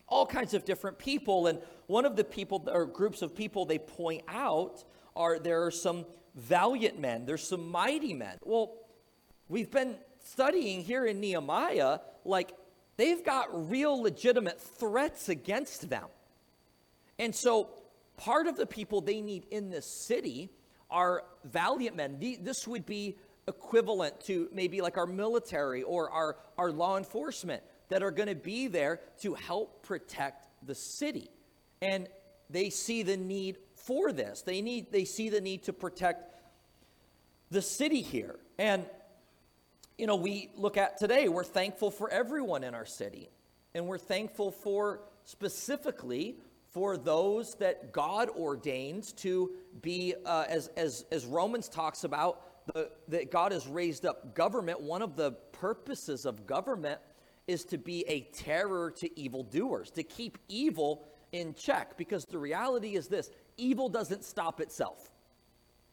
all 0.07 0.27
kinds 0.27 0.55
of 0.55 0.65
different 0.65 0.99
people, 0.99 1.47
and 1.47 1.61
one 1.87 2.05
of 2.05 2.17
the 2.17 2.25
people, 2.25 2.69
or 2.71 2.85
groups 2.85 3.23
of 3.23 3.35
people 3.35 3.65
they 3.65 3.79
point 3.79 4.23
out, 4.29 4.85
are 5.15 5.39
there 5.39 5.65
are 5.65 5.71
some 5.71 6.05
valiant 6.35 6.99
men, 6.99 7.27
there's 7.27 7.47
some 7.47 7.71
mighty 7.71 8.15
men. 8.15 8.39
Well, 8.43 8.75
we've 9.49 9.71
been 9.71 9.97
studying 10.25 10.83
here 10.83 11.05
in 11.05 11.21
Nehemiah, 11.21 12.01
like 12.25 12.53
they've 12.97 13.25
got 13.25 13.71
real 13.71 14.01
legitimate 14.01 14.61
threats 14.61 15.29
against 15.29 15.89
them. 15.89 16.07
And 17.19 17.35
so 17.35 17.71
part 18.17 18.47
of 18.47 18.57
the 18.57 18.67
people 18.67 19.01
they 19.01 19.21
need 19.21 19.47
in 19.51 19.71
this 19.71 19.87
city 19.87 20.51
are 20.91 21.25
valiant 21.45 21.97
men. 21.97 22.19
This 22.41 22.67
would 22.67 22.85
be 22.87 23.17
equivalent 23.51 24.19
to 24.23 24.49
maybe 24.53 24.81
like 24.81 24.97
our 24.97 25.07
military 25.07 25.83
or 25.83 26.11
our, 26.11 26.37
our 26.57 26.73
law 26.73 26.97
enforcement 26.97 27.63
that 27.91 28.03
are 28.03 28.11
going 28.11 28.29
to 28.29 28.35
be 28.35 28.67
there 28.67 29.01
to 29.21 29.35
help 29.35 29.83
protect 29.83 30.47
the 30.67 30.75
city. 30.75 31.29
And 31.83 32.09
they 32.49 32.71
see 32.71 33.03
the 33.03 33.17
need 33.17 33.59
for 33.75 34.13
this. 34.13 34.43
They 34.43 34.63
need 34.63 34.91
they 34.91 35.05
see 35.05 35.29
the 35.29 35.41
need 35.41 35.65
to 35.65 35.73
protect 35.73 36.35
the 37.51 37.63
city 37.63 38.01
here. 38.01 38.37
And 38.59 38.87
you 39.99 40.07
know, 40.07 40.17
we 40.17 40.51
look 40.57 40.77
at 40.79 40.99
today, 40.99 41.29
we're 41.29 41.45
thankful 41.45 41.91
for 41.91 42.11
everyone 42.11 42.65
in 42.65 42.75
our 42.75 42.87
city. 42.87 43.29
And 43.75 43.87
we're 43.87 43.99
thankful 43.99 44.51
for 44.51 45.03
specifically 45.25 46.37
for 46.71 46.97
those 46.97 47.55
that 47.57 47.93
God 47.93 48.29
ordains 48.31 49.13
to 49.13 49.51
be, 49.83 50.15
uh, 50.25 50.45
as, 50.49 50.69
as, 50.77 51.05
as 51.11 51.27
Romans 51.27 51.69
talks 51.69 52.05
about, 52.05 52.41
the, 52.67 52.91
that 53.09 53.31
God 53.31 53.53
has 53.53 53.67
raised 53.67 54.07
up 54.07 54.35
government. 54.35 54.81
One 54.81 55.03
of 55.03 55.17
the 55.17 55.33
purposes 55.53 56.27
of 56.27 56.47
government 56.47 57.01
is 57.47 57.65
to 57.67 57.79
be 57.79 58.05
a 58.09 58.23
terror 58.33 58.91
to 58.93 59.21
evildoers, 59.21 59.91
to 59.93 60.03
keep 60.03 60.39
evil 60.49 61.05
in 61.33 61.55
check. 61.55 61.97
Because 61.97 62.25
the 62.25 62.39
reality 62.39 62.97
is 62.97 63.09
this 63.09 63.31
evil 63.57 63.89
doesn't 63.89 64.25
stop 64.25 64.61
itself. 64.61 65.11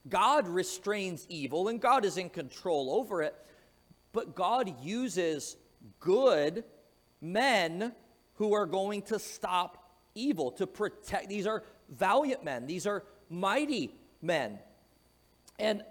God 0.08 0.48
restrains 0.48 1.26
evil 1.28 1.68
and 1.68 1.80
God 1.80 2.04
is 2.04 2.16
in 2.16 2.30
control 2.30 2.90
over 2.94 3.22
it, 3.22 3.34
but 4.12 4.34
God 4.34 4.72
uses 4.82 5.56
good 6.00 6.64
men 7.20 7.92
who 8.34 8.54
are 8.54 8.66
going 8.66 9.02
to 9.02 9.18
stop 9.18 9.90
evil, 10.14 10.50
to 10.52 10.66
protect. 10.66 11.28
These 11.28 11.46
are 11.46 11.62
valiant 11.88 12.44
men, 12.44 12.66
these 12.66 12.86
are 12.86 13.04
mighty 13.28 13.94
men. 14.22 14.58
And 15.58 15.82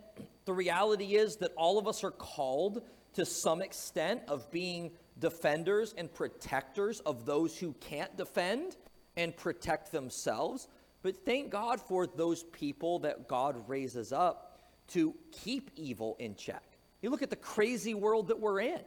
the 0.47 0.53
reality 0.53 1.15
is 1.15 1.36
that 1.36 1.51
all 1.57 1.77
of 1.77 1.88
us 1.88 2.05
are 2.05 2.12
called 2.12 2.81
to 3.13 3.25
some 3.25 3.62
extent 3.62 4.21
of 4.29 4.49
being 4.49 4.91
defenders 5.19 5.93
and 5.97 6.12
protectors 6.12 7.01
of 7.01 7.25
those 7.25 7.57
who 7.57 7.73
can't 7.81 8.15
defend 8.15 8.77
and 9.17 9.36
protect 9.36 9.91
themselves. 9.91 10.69
But 11.03 11.25
thank 11.25 11.49
God 11.49 11.81
for 11.81 12.07
those 12.07 12.43
people 12.43 12.99
that 12.99 13.27
God 13.27 13.67
raises 13.67 14.13
up 14.13 14.57
to 14.89 15.13
keep 15.33 15.69
evil 15.75 16.15
in 16.17 16.33
check. 16.36 16.63
You 17.01 17.10
look 17.10 17.21
at 17.21 17.29
the 17.29 17.36
crazy 17.36 17.93
world 17.93 18.29
that 18.29 18.39
we're 18.39 18.62
in. 18.62 18.81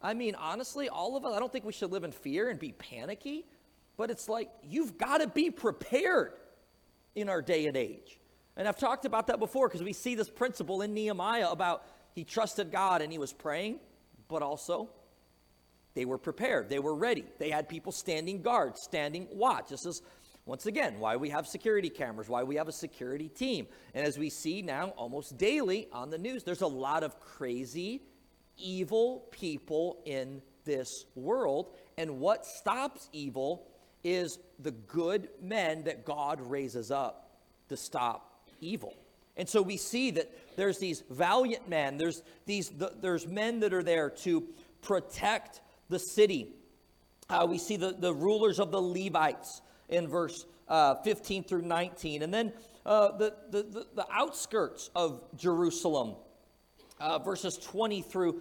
I 0.00 0.14
mean, 0.14 0.36
honestly, 0.36 0.88
all 0.88 1.16
of 1.16 1.24
us, 1.24 1.34
I 1.34 1.40
don't 1.40 1.50
think 1.50 1.64
we 1.64 1.72
should 1.72 1.90
live 1.90 2.04
in 2.04 2.12
fear 2.12 2.48
and 2.48 2.60
be 2.60 2.70
panicky, 2.70 3.44
but 3.96 4.12
it's 4.12 4.28
like 4.28 4.50
you've 4.62 4.98
got 4.98 5.18
to 5.18 5.26
be 5.26 5.50
prepared 5.50 6.34
in 7.16 7.28
our 7.28 7.42
day 7.42 7.66
and 7.66 7.76
age. 7.76 8.20
And 8.56 8.66
I've 8.66 8.78
talked 8.78 9.04
about 9.04 9.26
that 9.26 9.38
before 9.38 9.68
because 9.68 9.82
we 9.82 9.92
see 9.92 10.14
this 10.14 10.30
principle 10.30 10.82
in 10.82 10.94
Nehemiah 10.94 11.50
about 11.50 11.84
he 12.14 12.24
trusted 12.24 12.72
God 12.72 13.02
and 13.02 13.12
he 13.12 13.18
was 13.18 13.32
praying, 13.32 13.78
but 14.28 14.42
also 14.42 14.88
they 15.94 16.06
were 16.06 16.18
prepared. 16.18 16.68
They 16.68 16.78
were 16.78 16.94
ready. 16.94 17.24
They 17.38 17.50
had 17.50 17.68
people 17.68 17.92
standing 17.92 18.42
guard, 18.42 18.78
standing 18.78 19.28
watch. 19.30 19.68
This 19.68 19.84
is, 19.84 20.02
once 20.46 20.66
again, 20.66 20.98
why 20.98 21.16
we 21.16 21.28
have 21.30 21.46
security 21.46 21.90
cameras, 21.90 22.28
why 22.28 22.42
we 22.42 22.56
have 22.56 22.68
a 22.68 22.72
security 22.72 23.28
team. 23.28 23.66
And 23.94 24.06
as 24.06 24.18
we 24.18 24.30
see 24.30 24.62
now 24.62 24.88
almost 24.96 25.36
daily 25.36 25.88
on 25.92 26.08
the 26.08 26.18
news, 26.18 26.42
there's 26.42 26.62
a 26.62 26.66
lot 26.66 27.02
of 27.02 27.20
crazy, 27.20 28.02
evil 28.56 29.26
people 29.30 30.02
in 30.06 30.40
this 30.64 31.04
world. 31.14 31.74
And 31.98 32.20
what 32.20 32.46
stops 32.46 33.10
evil 33.12 33.66
is 34.02 34.38
the 34.58 34.70
good 34.70 35.28
men 35.42 35.84
that 35.84 36.04
God 36.04 36.40
raises 36.40 36.90
up 36.90 37.38
to 37.68 37.76
stop 37.76 38.35
evil. 38.60 38.94
And 39.36 39.48
so 39.48 39.60
we 39.60 39.76
see 39.76 40.10
that 40.12 40.30
there's 40.56 40.78
these 40.78 41.02
valiant 41.10 41.68
men, 41.68 41.98
there's 41.98 42.22
these 42.46 42.70
the, 42.70 42.92
there's 43.00 43.26
men 43.26 43.60
that 43.60 43.74
are 43.74 43.82
there 43.82 44.08
to 44.10 44.44
protect 44.80 45.60
the 45.88 45.98
city. 45.98 46.54
Uh, 47.28 47.46
we 47.48 47.58
see 47.58 47.76
the, 47.76 47.92
the 47.92 48.14
rulers 48.14 48.58
of 48.58 48.70
the 48.70 48.80
Levites 48.80 49.60
in 49.88 50.08
verse 50.08 50.46
uh, 50.68 50.94
15 50.96 51.44
through 51.44 51.62
19. 51.62 52.22
And 52.22 52.32
then 52.32 52.52
uh, 52.84 53.16
the, 53.16 53.34
the, 53.50 53.62
the, 53.62 53.86
the, 53.94 54.06
outskirts 54.12 54.90
of 54.94 55.22
Jerusalem, 55.36 56.14
uh, 57.00 57.18
verses 57.18 57.58
20 57.58 58.02
through, 58.02 58.40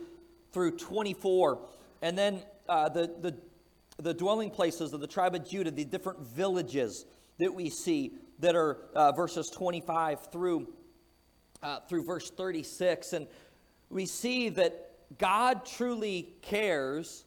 through 0.52 0.78
24. 0.78 1.60
And 2.02 2.18
then 2.18 2.44
uh, 2.70 2.90
the, 2.90 3.12
the, 3.22 3.36
the 3.98 4.14
dwelling 4.14 4.52
places 4.52 4.94
of 4.94 5.02
the 5.02 5.08
tribe 5.08 5.36
of 5.36 5.48
Judah, 5.48 5.72
the 5.72 5.86
different 5.86 6.20
villages 6.20 7.06
that 7.40 7.54
we 7.54 7.70
see 7.70 8.14
that 8.40 8.56
are 8.56 8.78
uh, 8.94 9.12
verses 9.12 9.50
25 9.50 10.32
through, 10.32 10.68
through 11.88 12.04
verse 12.04 12.30
36. 12.30 13.14
And 13.14 13.28
we 13.90 14.06
see 14.06 14.50
that 14.50 14.92
God 15.18 15.66
truly 15.66 16.34
cares 16.42 17.26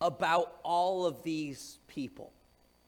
about 0.00 0.56
all 0.62 1.06
of 1.06 1.22
these 1.22 1.78
people. 1.86 2.32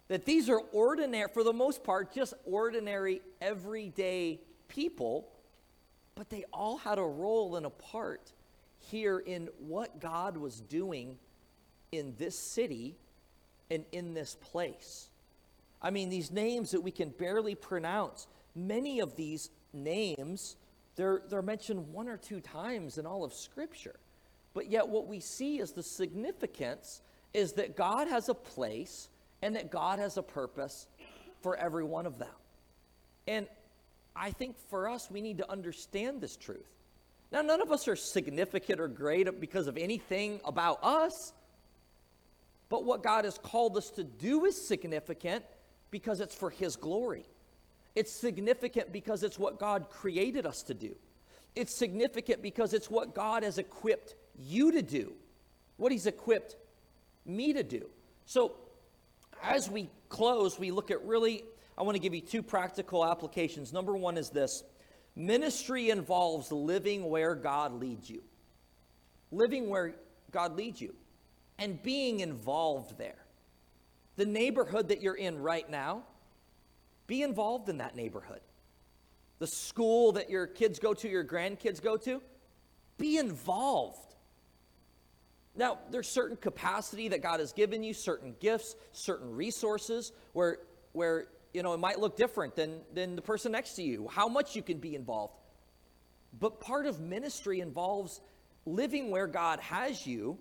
That 0.08 0.24
these 0.24 0.50
are 0.50 0.60
ordinary, 0.72 1.28
for 1.32 1.44
the 1.44 1.52
most 1.52 1.82
part, 1.82 2.12
just 2.12 2.34
ordinary, 2.44 3.22
everyday 3.40 4.40
people, 4.68 5.28
but 6.14 6.28
they 6.28 6.44
all 6.52 6.76
had 6.76 6.98
a 6.98 7.02
role 7.02 7.56
and 7.56 7.66
a 7.66 7.70
part 7.70 8.32
here 8.78 9.18
in 9.18 9.48
what 9.58 10.00
God 10.00 10.36
was 10.36 10.60
doing 10.60 11.16
in 11.92 12.14
this 12.18 12.38
city 12.38 12.96
and 13.70 13.84
in 13.92 14.12
this 14.14 14.34
place. 14.34 15.08
I 15.84 15.90
mean, 15.90 16.08
these 16.08 16.32
names 16.32 16.70
that 16.70 16.80
we 16.80 16.90
can 16.90 17.10
barely 17.10 17.54
pronounce, 17.54 18.26
many 18.56 19.00
of 19.00 19.16
these 19.16 19.50
names, 19.74 20.56
they're, 20.96 21.20
they're 21.28 21.42
mentioned 21.42 21.92
one 21.92 22.08
or 22.08 22.16
two 22.16 22.40
times 22.40 22.96
in 22.96 23.04
all 23.04 23.22
of 23.22 23.34
Scripture. 23.34 23.96
But 24.54 24.70
yet, 24.70 24.88
what 24.88 25.06
we 25.06 25.20
see 25.20 25.58
is 25.58 25.72
the 25.72 25.82
significance 25.82 27.02
is 27.34 27.52
that 27.54 27.76
God 27.76 28.08
has 28.08 28.30
a 28.30 28.34
place 28.34 29.10
and 29.42 29.54
that 29.56 29.70
God 29.70 29.98
has 29.98 30.16
a 30.16 30.22
purpose 30.22 30.86
for 31.42 31.54
every 31.54 31.84
one 31.84 32.06
of 32.06 32.18
them. 32.18 32.28
And 33.26 33.46
I 34.16 34.30
think 34.30 34.56
for 34.70 34.88
us, 34.88 35.10
we 35.10 35.20
need 35.20 35.36
to 35.38 35.50
understand 35.50 36.22
this 36.22 36.36
truth. 36.36 36.64
Now, 37.30 37.42
none 37.42 37.60
of 37.60 37.70
us 37.70 37.88
are 37.88 37.96
significant 37.96 38.80
or 38.80 38.88
great 38.88 39.38
because 39.38 39.66
of 39.66 39.76
anything 39.76 40.40
about 40.46 40.82
us, 40.82 41.34
but 42.70 42.84
what 42.84 43.02
God 43.02 43.26
has 43.26 43.36
called 43.36 43.76
us 43.76 43.90
to 43.90 44.04
do 44.04 44.46
is 44.46 44.66
significant 44.66 45.44
because 45.94 46.18
it's 46.18 46.34
for 46.34 46.50
His 46.50 46.74
glory. 46.74 47.24
It's 47.94 48.10
significant 48.10 48.92
because 48.92 49.22
it's 49.22 49.38
what 49.38 49.60
God 49.60 49.90
created 49.90 50.44
us 50.44 50.64
to 50.64 50.74
do. 50.74 50.96
It's 51.54 51.72
significant 51.72 52.42
because 52.42 52.74
it's 52.74 52.90
what 52.90 53.14
God 53.14 53.44
has 53.44 53.58
equipped 53.58 54.16
you 54.36 54.72
to 54.72 54.82
do, 54.82 55.12
what 55.76 55.92
He's 55.92 56.06
equipped 56.06 56.56
me 57.24 57.52
to 57.52 57.62
do. 57.62 57.88
So, 58.26 58.56
as 59.40 59.70
we 59.70 59.88
close, 60.08 60.58
we 60.58 60.72
look 60.72 60.90
at 60.90 61.00
really, 61.04 61.44
I 61.78 61.84
want 61.84 61.94
to 61.94 62.00
give 62.00 62.12
you 62.12 62.22
two 62.22 62.42
practical 62.42 63.06
applications. 63.06 63.72
Number 63.72 63.96
one 63.96 64.18
is 64.18 64.30
this 64.30 64.64
ministry 65.14 65.90
involves 65.90 66.50
living 66.50 67.08
where 67.08 67.36
God 67.36 67.72
leads 67.72 68.10
you, 68.10 68.24
living 69.30 69.68
where 69.68 69.94
God 70.32 70.56
leads 70.56 70.80
you, 70.80 70.92
and 71.56 71.80
being 71.84 72.18
involved 72.18 72.98
there. 72.98 73.23
The 74.16 74.26
neighborhood 74.26 74.88
that 74.88 75.02
you're 75.02 75.14
in 75.14 75.38
right 75.38 75.68
now, 75.68 76.02
be 77.06 77.22
involved 77.22 77.68
in 77.68 77.78
that 77.78 77.96
neighborhood. 77.96 78.40
The 79.38 79.46
school 79.46 80.12
that 80.12 80.30
your 80.30 80.46
kids 80.46 80.78
go 80.78 80.94
to, 80.94 81.08
your 81.08 81.24
grandkids 81.24 81.82
go 81.82 81.96
to, 81.98 82.22
be 82.96 83.18
involved. 83.18 84.14
Now, 85.56 85.78
there's 85.90 86.08
certain 86.08 86.36
capacity 86.36 87.08
that 87.08 87.22
God 87.22 87.40
has 87.40 87.52
given 87.52 87.82
you, 87.82 87.94
certain 87.94 88.34
gifts, 88.40 88.74
certain 88.92 89.34
resources 89.34 90.12
where, 90.32 90.58
where 90.92 91.26
you 91.52 91.62
know, 91.62 91.72
it 91.72 91.78
might 91.78 92.00
look 92.00 92.16
different 92.16 92.56
than, 92.56 92.80
than 92.92 93.16
the 93.16 93.22
person 93.22 93.52
next 93.52 93.74
to 93.74 93.82
you, 93.82 94.08
how 94.10 94.28
much 94.28 94.56
you 94.56 94.62
can 94.62 94.78
be 94.78 94.94
involved. 94.94 95.34
But 96.38 96.60
part 96.60 96.86
of 96.86 97.00
ministry 97.00 97.60
involves 97.60 98.20
living 98.66 99.10
where 99.10 99.28
God 99.28 99.60
has 99.60 100.06
you 100.06 100.38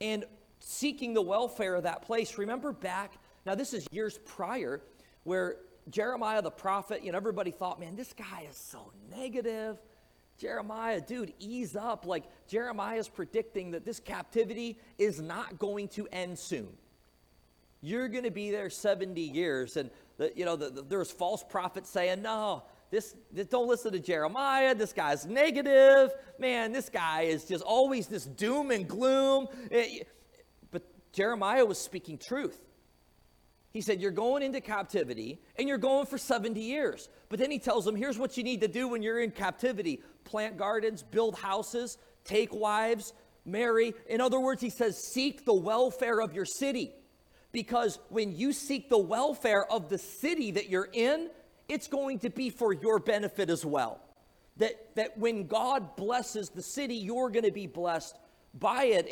and 0.00 0.24
seeking 0.58 1.14
the 1.14 1.22
welfare 1.22 1.74
of 1.74 1.84
that 1.84 2.02
place. 2.02 2.38
Remember 2.38 2.72
back, 2.72 3.14
now 3.44 3.54
this 3.54 3.72
is 3.74 3.86
years 3.90 4.18
prior, 4.24 4.82
where 5.24 5.56
Jeremiah 5.90 6.42
the 6.42 6.50
prophet, 6.50 7.04
you 7.04 7.12
know, 7.12 7.16
everybody 7.16 7.50
thought, 7.50 7.78
man, 7.78 7.96
this 7.96 8.12
guy 8.12 8.46
is 8.48 8.56
so 8.56 8.92
negative. 9.10 9.78
Jeremiah, 10.38 11.00
dude, 11.00 11.32
ease 11.38 11.76
up. 11.76 12.06
Like, 12.06 12.24
Jeremiah 12.46 12.98
is 12.98 13.08
predicting 13.08 13.70
that 13.70 13.84
this 13.84 14.00
captivity 14.00 14.78
is 14.98 15.20
not 15.20 15.58
going 15.58 15.88
to 15.88 16.06
end 16.12 16.38
soon. 16.38 16.68
You're 17.80 18.08
going 18.08 18.24
to 18.24 18.30
be 18.30 18.50
there 18.50 18.68
70 18.68 19.20
years. 19.20 19.76
And, 19.76 19.90
the, 20.18 20.32
you 20.34 20.44
know, 20.44 20.56
the, 20.56 20.70
the, 20.70 20.82
there's 20.82 21.10
false 21.10 21.42
prophets 21.42 21.88
saying, 21.88 22.22
no, 22.22 22.64
this, 22.90 23.14
this, 23.32 23.46
don't 23.46 23.68
listen 23.68 23.92
to 23.92 23.98
Jeremiah. 23.98 24.74
This 24.74 24.92
guy's 24.92 25.26
negative. 25.26 26.12
Man, 26.38 26.72
this 26.72 26.88
guy 26.88 27.22
is 27.22 27.44
just 27.44 27.62
always 27.64 28.06
this 28.06 28.24
doom 28.24 28.70
and 28.70 28.88
gloom. 28.88 29.48
Eh, 29.70 30.00
but 30.00 30.06
Jeremiah 31.16 31.64
was 31.64 31.78
speaking 31.78 32.18
truth. 32.18 32.60
He 33.72 33.80
said, 33.80 34.02
You're 34.02 34.10
going 34.10 34.42
into 34.42 34.60
captivity 34.60 35.40
and 35.58 35.66
you're 35.66 35.78
going 35.78 36.06
for 36.06 36.18
70 36.18 36.60
years. 36.60 37.08
But 37.30 37.38
then 37.38 37.50
he 37.50 37.58
tells 37.58 37.86
them, 37.86 37.96
Here's 37.96 38.18
what 38.18 38.36
you 38.36 38.44
need 38.44 38.60
to 38.60 38.68
do 38.68 38.88
when 38.88 39.02
you're 39.02 39.20
in 39.20 39.30
captivity 39.30 40.02
plant 40.24 40.58
gardens, 40.58 41.02
build 41.02 41.38
houses, 41.38 41.96
take 42.24 42.52
wives, 42.52 43.14
marry. 43.46 43.94
In 44.08 44.20
other 44.20 44.38
words, 44.38 44.60
he 44.60 44.68
says, 44.68 45.02
Seek 45.12 45.46
the 45.46 45.54
welfare 45.54 46.20
of 46.20 46.34
your 46.34 46.44
city. 46.44 46.92
Because 47.50 47.98
when 48.10 48.36
you 48.36 48.52
seek 48.52 48.90
the 48.90 48.98
welfare 48.98 49.64
of 49.72 49.88
the 49.88 49.96
city 49.96 50.50
that 50.50 50.68
you're 50.68 50.90
in, 50.92 51.30
it's 51.66 51.88
going 51.88 52.18
to 52.18 52.30
be 52.30 52.50
for 52.50 52.74
your 52.74 52.98
benefit 52.98 53.48
as 53.48 53.64
well. 53.64 54.02
That, 54.58 54.94
that 54.96 55.16
when 55.16 55.46
God 55.46 55.96
blesses 55.96 56.50
the 56.50 56.62
city, 56.62 56.96
you're 56.96 57.30
going 57.30 57.46
to 57.46 57.52
be 57.52 57.66
blessed 57.66 58.14
by 58.52 58.84
it. 58.84 59.06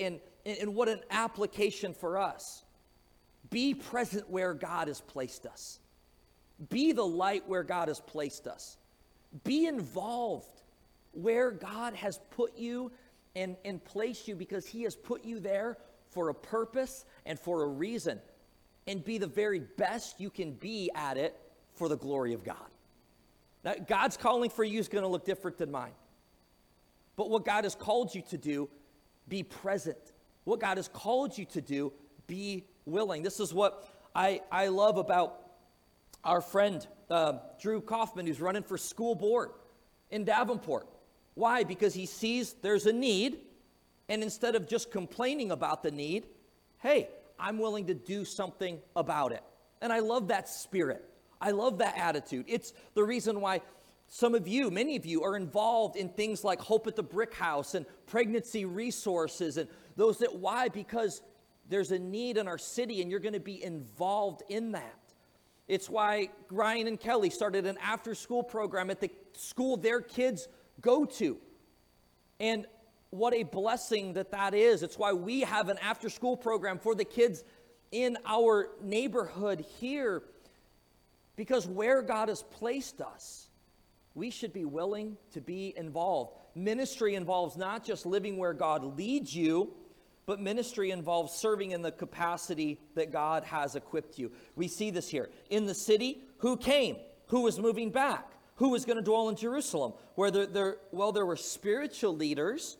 And, 0.47 0.59
and 0.59 0.75
what 0.75 0.89
an 0.89 1.01
application 1.11 1.95
for 1.95 2.19
us. 2.19 2.65
Be 3.51 3.75
present 3.75 4.29
where 4.31 4.55
God 4.55 4.89
has 4.89 5.01
placed 5.01 5.47
us. 5.47 5.79
Be 6.71 6.93
the 6.93 7.05
light 7.05 7.49
where 7.49 7.63
God 7.63 7.89
has 7.89 8.01
placed 8.01 8.47
us. 8.47 8.77
Be 9.43 9.67
involved 9.67 10.63
where 11.13 11.51
God 11.51 11.95
has 11.95 12.21
put 12.31 12.57
you 12.57 12.91
and, 13.37 13.57
and 13.65 13.85
placed 13.85 14.29
you 14.29 14.35
because 14.35 14.67
He 14.67 14.83
has 14.83 14.95
put 14.95 15.25
you 15.25 15.41
there 15.41 15.79
for 16.11 16.29
a 16.29 16.35
purpose 16.35 17.05
and 17.27 17.39
for 17.39 17.65
a 17.65 17.67
reason. 17.67 18.21
And 18.87 19.05
be 19.05 19.19
the 19.19 19.27
very 19.27 19.61
best 19.61 20.21
you 20.21 20.31
can 20.31 20.53
be 20.53 20.91
at 20.95 21.17
it 21.17 21.37
for 21.75 21.89
the 21.89 21.97
glory 21.97 22.35
of 22.35 22.45
God. 22.45 22.57
Now, 23.65 23.75
God's 23.89 24.17
calling 24.17 24.51
for 24.51 24.63
you 24.63 24.79
is 24.79 24.89
going 24.89 25.03
to 25.03 25.09
look 25.09 25.25
different 25.25 25.57
than 25.57 25.71
mine. 25.71 25.95
But 27.17 27.31
what 27.31 27.45
God 27.45 27.65
has 27.65 27.75
called 27.75 28.15
you 28.15 28.23
to 28.31 28.39
do, 28.39 28.69
be 29.29 29.43
present. 29.43 29.97
What 30.45 30.61
God 30.61 30.77
has 30.77 30.89
called 30.89 31.37
you 31.37 31.45
to 31.47 31.61
do, 31.61 31.93
be 32.27 32.65
willing. 32.85 33.23
This 33.23 33.41
is 33.41 33.53
what 33.53 33.89
I, 34.15 34.41
I 34.51 34.69
love 34.69 34.97
about 34.97 35.41
our 36.23 36.41
friend 36.41 36.87
uh, 37.11 37.35
Drew 37.61 37.81
Kaufman, 37.81 38.27
who's 38.27 38.41
running 38.41 38.63
for 38.63 38.79
school 38.79 39.15
board 39.15 39.51
in 40.11 40.25
Davenport. 40.25 40.87
Why? 41.35 41.65
Because 41.65 41.95
he 41.95 42.07
sees 42.07 42.55
there's 42.63 42.87
a 42.87 42.93
need, 42.93 43.39
and 44.09 44.23
instead 44.23 44.55
of 44.55 44.69
just 44.69 44.91
complaining 44.91 45.51
about 45.51 45.83
the 45.83 45.91
need, 45.91 46.27
hey, 46.79 47.09
I'm 47.39 47.59
willing 47.59 47.87
to 47.87 47.95
do 47.95 48.25
something 48.25 48.79
about 48.95 49.33
it. 49.33 49.43
And 49.83 49.93
I 49.93 49.99
love 49.99 50.29
that 50.29 50.49
spirit. 50.49 51.05
I 51.41 51.51
love 51.51 51.79
that 51.79 51.99
attitude. 51.99 52.47
It's 52.49 52.73
the 52.95 53.05
reason 53.05 53.41
why 53.41 53.61
some 54.09 54.35
of 54.35 54.47
you, 54.47 54.71
many 54.71 54.97
of 54.97 55.07
you, 55.07 55.23
are 55.25 55.37
involved 55.37 55.97
in 55.97 56.09
things 56.09 56.45
like 56.45 56.61
Hope 56.61 56.87
at 56.87 56.97
the 56.97 57.03
Brick 57.03 57.35
House 57.35 57.75
and 57.75 57.85
pregnancy 58.07 58.65
resources 58.65 59.57
and 59.57 59.69
those 59.97 60.19
that, 60.19 60.35
why? 60.37 60.69
Because 60.69 61.23
there's 61.69 61.93
a 61.93 61.99
need 61.99 62.37
in 62.37 62.47
our 62.49 62.59
city 62.59 63.01
and 63.03 63.11
you're 63.11 63.21
going 63.21 63.35
to 63.35 63.41
be 63.41 63.63
involved 63.63 64.43
in 64.49 64.73
that. 64.73 64.99
It's 65.67 65.89
why 65.89 66.29
Ryan 66.51 66.89
and 66.89 67.01
Kelly 67.01 67.31
started 67.31 67.67
an 67.67 67.79
after 67.83 68.15
school 68.15 68.43
program 68.43 68.91
at 68.91 69.01
the 69.01 69.11
school 69.33 69.77
their 69.77 70.01
kids 70.01 70.49
go 70.81 71.05
to. 71.07 71.39
And 72.39 72.67
what 73.11 73.33
a 73.33 73.45
blessing 73.45 74.15
that 74.15 74.33
that 74.33 74.55
is. 74.55 74.83
It's 74.83 74.99
why 74.99 75.13
we 75.13 75.41
have 75.41 75.69
an 75.69 75.79
after 75.79 76.11
school 76.11 76.37
program 76.37 76.79
for 76.79 76.95
the 76.95 77.05
kids 77.05 77.45
in 77.93 78.19
our 78.27 78.71
neighborhood 78.83 79.65
here. 79.79 80.23
Because 81.37 81.67
where 81.67 82.03
God 82.03 82.29
has 82.29 82.43
placed 82.43 83.01
us, 83.01 83.49
we 84.15 84.31
should 84.31 84.53
be 84.53 84.65
willing 84.65 85.17
to 85.33 85.41
be 85.41 85.75
involved. 85.77 86.37
Ministry 86.55 87.15
involves 87.15 87.57
not 87.57 87.85
just 87.85 88.07
living 88.07 88.37
where 88.37 88.53
God 88.53 88.97
leads 88.97 89.35
you, 89.35 89.75
but 90.27 90.41
ministry 90.41 90.91
involves 90.91 91.33
serving 91.33 91.73
in 91.73 91.83
the 91.83 91.93
capacity 91.93 92.79
that 92.95 93.13
God 93.13 93.45
has 93.45 93.77
equipped 93.77 94.19
you. 94.19 94.33
We 94.57 94.69
see 94.69 94.91
this 94.91 95.09
here. 95.09 95.31
In 95.51 95.67
the 95.67 95.75
city, 95.75 96.23
who 96.39 96.57
came? 96.57 96.97
Who 97.29 97.43
was 97.43 97.59
moving 97.59 97.91
back? 97.91 98.31
Who 98.57 98.71
was 98.71 98.85
going 98.85 98.97
to 98.97 99.03
dwell 99.03 99.29
in 99.29 99.37
Jerusalem? 99.37 99.95
Where 100.15 100.31
there, 100.31 100.47
there, 100.47 100.77
well, 100.93 101.13
there 101.13 101.27
were 101.27 101.37
spiritual 101.37 102.17
leaders, 102.17 102.77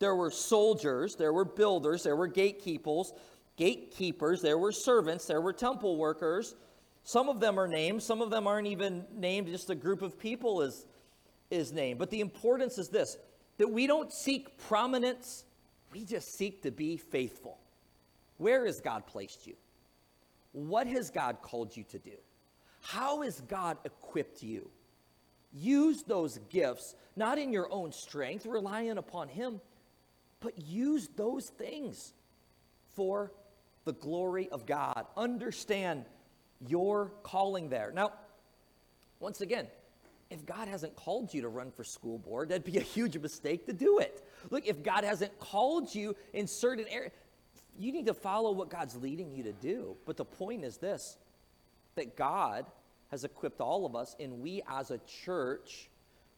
there 0.00 0.16
were 0.16 0.30
soldiers, 0.30 1.14
there 1.14 1.32
were 1.32 1.44
builders, 1.44 2.02
there 2.02 2.16
were 2.16 2.26
gatekeepers, 2.26 3.12
gatekeepers, 3.56 4.42
there 4.42 4.58
were 4.58 4.72
servants, 4.72 5.26
there 5.26 5.40
were 5.40 5.52
temple 5.52 5.96
workers. 5.96 6.56
Some 7.04 7.28
of 7.28 7.40
them 7.40 7.58
are 7.58 7.68
named, 7.68 8.02
some 8.02 8.22
of 8.22 8.30
them 8.30 8.46
aren't 8.46 8.68
even 8.68 9.04
named, 9.14 9.48
just 9.48 9.70
a 9.70 9.74
group 9.74 10.02
of 10.02 10.18
people 10.18 10.62
is, 10.62 10.86
is 11.50 11.72
named. 11.72 11.98
But 11.98 12.10
the 12.10 12.20
importance 12.20 12.78
is 12.78 12.88
this 12.88 13.16
that 13.58 13.68
we 13.68 13.86
don't 13.86 14.12
seek 14.12 14.56
prominence 14.58 15.44
we 15.92 16.04
just 16.04 16.36
seek 16.36 16.62
to 16.62 16.70
be 16.70 16.96
faithful. 16.96 17.58
Where 18.38 18.66
has 18.66 18.80
God 18.80 19.06
placed 19.06 19.46
you? 19.46 19.54
What 20.52 20.86
has 20.86 21.10
God 21.10 21.42
called 21.42 21.76
you 21.76 21.84
to 21.84 21.98
do? 21.98 22.16
How 22.80 23.22
has 23.22 23.40
God 23.42 23.76
equipped 23.84 24.42
you? 24.42 24.70
Use 25.52 26.02
those 26.02 26.38
gifts, 26.48 26.94
not 27.14 27.38
in 27.38 27.52
your 27.52 27.70
own 27.70 27.92
strength, 27.92 28.46
relying 28.46 28.96
upon 28.96 29.28
Him, 29.28 29.60
but 30.40 30.58
use 30.58 31.08
those 31.14 31.50
things 31.50 32.14
for 32.94 33.32
the 33.84 33.92
glory 33.92 34.48
of 34.50 34.66
God. 34.66 35.06
Understand 35.16 36.06
your 36.68 37.12
calling 37.22 37.68
there. 37.68 37.92
Now, 37.94 38.12
once 39.20 39.40
again, 39.40 39.66
if 40.30 40.46
God 40.46 40.66
hasn't 40.66 40.96
called 40.96 41.32
you 41.34 41.42
to 41.42 41.48
run 41.48 41.70
for 41.70 41.84
school 41.84 42.18
board, 42.18 42.48
that'd 42.48 42.64
be 42.64 42.78
a 42.78 42.82
huge 42.82 43.18
mistake 43.18 43.66
to 43.66 43.72
do 43.72 43.98
it. 43.98 44.26
Look, 44.50 44.66
if 44.66 44.82
God 44.82 45.04
hasn't 45.04 45.38
called 45.38 45.94
you 45.94 46.16
in 46.32 46.46
certain 46.46 46.86
areas, 46.88 47.12
you 47.78 47.92
need 47.92 48.06
to 48.06 48.14
follow 48.14 48.52
what 48.52 48.70
God's 48.70 48.96
leading 48.96 49.30
you 49.30 49.42
to 49.44 49.52
do. 49.52 49.96
But 50.06 50.16
the 50.16 50.24
point 50.24 50.64
is 50.64 50.78
this 50.78 51.16
that 51.94 52.16
God 52.16 52.64
has 53.10 53.24
equipped 53.24 53.60
all 53.60 53.84
of 53.84 53.94
us, 53.94 54.16
and 54.18 54.40
we 54.40 54.62
as 54.68 54.90
a 54.90 54.98
church, 55.24 55.90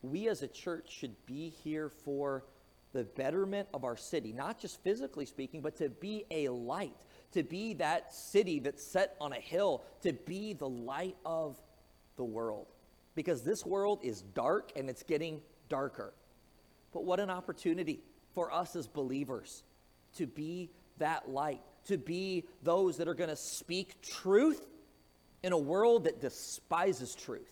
we 0.02 0.28
as 0.28 0.42
a 0.42 0.48
church 0.48 0.90
should 0.90 1.14
be 1.26 1.50
here 1.62 1.88
for 1.88 2.44
the 2.92 3.04
betterment 3.04 3.68
of 3.72 3.84
our 3.84 3.96
city, 3.96 4.32
not 4.32 4.58
just 4.58 4.82
physically 4.82 5.26
speaking, 5.26 5.60
but 5.60 5.76
to 5.76 5.88
be 5.88 6.24
a 6.30 6.48
light, 6.48 6.96
to 7.34 7.42
be 7.42 7.74
that 7.74 8.12
city 8.12 8.58
that's 8.58 8.82
set 8.82 9.16
on 9.20 9.32
a 9.32 9.40
hill, 9.40 9.82
to 10.02 10.12
be 10.12 10.52
the 10.52 10.68
light 10.68 11.16
of 11.24 11.60
the 12.16 12.24
world 12.24 12.66
because 13.14 13.42
this 13.42 13.64
world 13.64 14.00
is 14.02 14.22
dark 14.22 14.72
and 14.76 14.88
it's 14.88 15.02
getting 15.02 15.40
darker. 15.68 16.12
But 16.92 17.04
what 17.04 17.20
an 17.20 17.30
opportunity 17.30 18.00
for 18.34 18.52
us 18.52 18.76
as 18.76 18.86
believers 18.86 19.62
to 20.16 20.26
be 20.26 20.70
that 20.98 21.28
light, 21.28 21.60
to 21.86 21.98
be 21.98 22.44
those 22.62 22.96
that 22.98 23.08
are 23.08 23.14
going 23.14 23.30
to 23.30 23.36
speak 23.36 24.00
truth 24.02 24.64
in 25.42 25.52
a 25.52 25.58
world 25.58 26.04
that 26.04 26.20
despises 26.20 27.14
truth, 27.14 27.50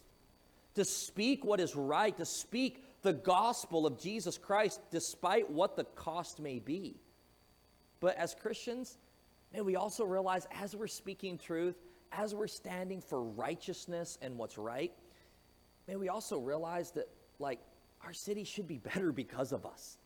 to 0.75 0.85
speak 0.85 1.45
what 1.45 1.61
is 1.61 1.75
right, 1.77 2.17
to 2.17 2.25
speak 2.25 2.85
the 3.03 3.13
gospel 3.13 3.87
of 3.87 4.01
Jesus 4.01 4.39
Christ 4.39 4.81
despite 4.91 5.51
what 5.51 5.77
the 5.77 5.85
cost 5.85 6.41
may 6.41 6.59
be. 6.59 6.97
But 8.01 8.17
as 8.17 8.35
Christians, 8.35 8.97
may 9.53 9.61
we 9.61 9.77
also 9.77 10.05
realize 10.05 10.47
as 10.61 10.75
we're 10.75 10.87
speaking 10.87 11.39
truth, 11.39 11.77
as 12.13 12.35
we're 12.35 12.47
standing 12.47 13.01
for 13.01 13.23
righteousness 13.23 14.19
and 14.23 14.37
what's 14.37 14.59
right, 14.59 14.93
may 15.89 15.97
we 15.97 16.09
also 16.09 16.39
realize 16.39 16.91
that, 16.93 17.09
like, 17.39 17.61
our 18.05 18.13
city 18.13 18.45
should 18.45 18.67
be 18.67 18.79
better 18.95 19.13
because 19.13 19.53
of 19.53 19.67
us. 19.67 19.99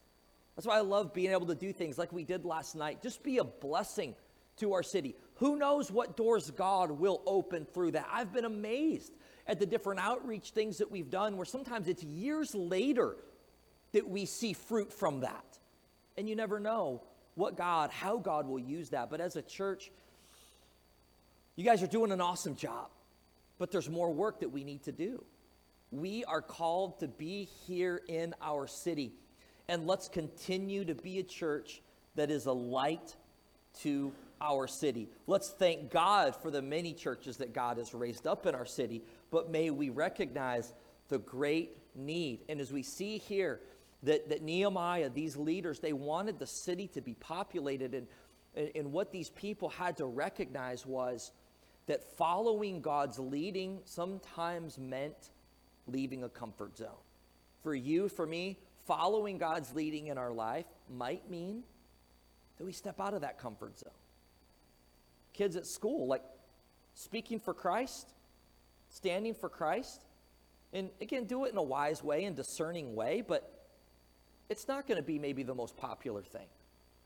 That's 0.55 0.67
why 0.67 0.79
I 0.79 0.81
love 0.81 1.13
being 1.13 1.33
able 1.33 1.47
to 1.47 1.55
do 1.55 1.73
things 1.73 1.99
like 1.99 2.13
we 2.13 2.25
did 2.25 2.45
last 2.45 2.75
night. 2.75 3.03
Just 3.03 3.23
be 3.23 3.39
a 3.39 3.45
blessing 3.45 4.15
to 4.57 4.73
our 4.73 4.83
city. 4.83 5.15
Who 5.37 5.57
knows 5.57 5.91
what 5.91 6.17
doors 6.17 6.51
God 6.51 6.91
will 6.91 7.23
open 7.27 7.67
through 7.67 7.91
that? 7.93 8.09
I've 8.11 8.33
been 8.33 8.47
amazed 8.47 9.13
at 9.47 9.61
the 9.61 9.67
different 9.67 10.01
outreach 10.01 10.51
things 10.51 10.79
that 10.79 10.91
we've 10.91 11.11
done 11.11 11.37
where 11.37 11.45
sometimes 11.45 11.89
it's 11.89 12.03
years 12.03 12.55
later 12.55 13.17
that 13.93 14.09
we 14.09 14.25
see 14.25 14.55
fruit 14.55 14.93
from 14.93 15.21
that. 15.21 15.59
And 16.17 16.29
you 16.29 16.37
never 16.37 16.59
know 16.59 17.03
what 17.37 17.57
God, 17.57 17.91
how 17.91 18.17
God 18.17 18.49
will 18.49 18.59
use 18.59 18.91
that. 18.91 19.09
But 19.09 19.21
as 19.21 19.37
a 19.37 19.43
church, 19.43 19.93
you 21.55 21.65
guys 21.65 21.83
are 21.83 21.87
doing 21.87 22.11
an 22.11 22.21
awesome 22.21 22.57
job, 22.57 22.89
but 23.59 23.71
there's 23.71 23.89
more 23.89 24.13
work 24.13 24.41
that 24.41 24.51
we 24.51 24.65
need 24.65 24.83
to 24.85 24.93
do. 24.93 25.25
We 25.93 26.25
are 26.25 26.43
called 26.43 26.99
to 27.01 27.09
be 27.09 27.49
here 27.67 28.03
in 28.09 28.35
our 28.43 28.67
city. 28.67 29.13
And 29.69 29.87
let's 29.87 30.09
continue 30.09 30.85
to 30.85 30.95
be 30.95 31.19
a 31.19 31.23
church 31.23 31.83
that 32.17 32.31
is 32.31 32.47
a 32.47 32.53
light 32.53 33.15
to 33.81 34.13
our 34.41 34.67
city. 34.67 35.09
Let's 35.27 35.51
thank 35.51 35.91
God 35.91 36.35
for 36.37 36.51
the 36.51 36.63
many 36.63 36.93
churches 36.93 37.37
that 37.39 37.53
God 37.53 37.79
has 37.79 37.95
raised 37.95 38.27
up 38.27 38.47
in 38.47 38.55
our 38.55 38.67
city, 38.67 39.03
but 39.31 39.51
may 39.51 39.71
we 39.71 39.91
recognize 39.91 40.73
the 41.09 41.19
great 41.19 41.77
need. 41.95 42.41
And 42.49 42.61
as 42.61 42.73
we 42.73 42.83
see 42.83 43.19
here, 43.19 43.61
that, 44.07 44.29
that 44.29 44.43
Nehemiah, 44.43 45.11
these 45.11 45.37
leaders, 45.37 45.81
they 45.81 45.93
wanted 45.93 46.39
the 46.39 46.47
city 46.47 46.89
to 46.89 47.01
be 47.01 47.15
populated. 47.15 47.93
And, 47.95 48.71
and 48.75 48.93
what 48.93 49.13
these 49.13 49.31
people 49.31 49.69
had 49.69 49.97
to 49.99 50.07
recognize 50.07 50.87
was 50.87 51.33
that 51.87 52.05
following 52.17 52.81
God's 52.81 53.19
leading 53.19 53.81
sometimes 53.85 54.79
meant 54.79 55.31
leaving 55.89 56.23
a 56.23 56.29
comfort 56.29 56.77
zone. 56.77 56.89
For 57.63 57.75
you, 57.75 58.09
for 58.09 58.27
me, 58.27 58.59
following 58.87 59.39
God's 59.39 59.75
leading 59.75 60.07
in 60.07 60.19
our 60.19 60.33
life 60.33 60.67
might 60.89 61.29
mean 61.29 61.65
that 62.59 62.65
we 62.65 62.73
step 62.73 63.01
out 63.01 63.13
of 63.13 63.23
that 63.23 63.39
comfort 63.39 63.79
zone. 63.79 63.91
Kids 65.33 65.57
at 65.57 65.67
school, 65.67 66.07
like 66.07 66.23
speaking 66.95 67.41
for 67.41 67.53
Christ, 67.53 68.15
standing 68.89 69.35
for 69.35 69.49
Christ, 69.49 70.05
and 70.73 70.91
again, 71.01 71.25
do 71.25 71.45
it 71.45 71.53
in 71.53 71.59
a 71.59 71.63
wise 71.63 72.05
way 72.05 72.25
and 72.25 72.37
discerning 72.37 72.95
way, 72.95 73.23
but 73.27 73.56
it's 74.49 74.69
not 74.69 74.87
going 74.87 74.97
to 74.97 75.03
be 75.03 75.19
maybe 75.19 75.43
the 75.43 75.55
most 75.55 75.77
popular 75.77 76.23
thing. 76.23 76.47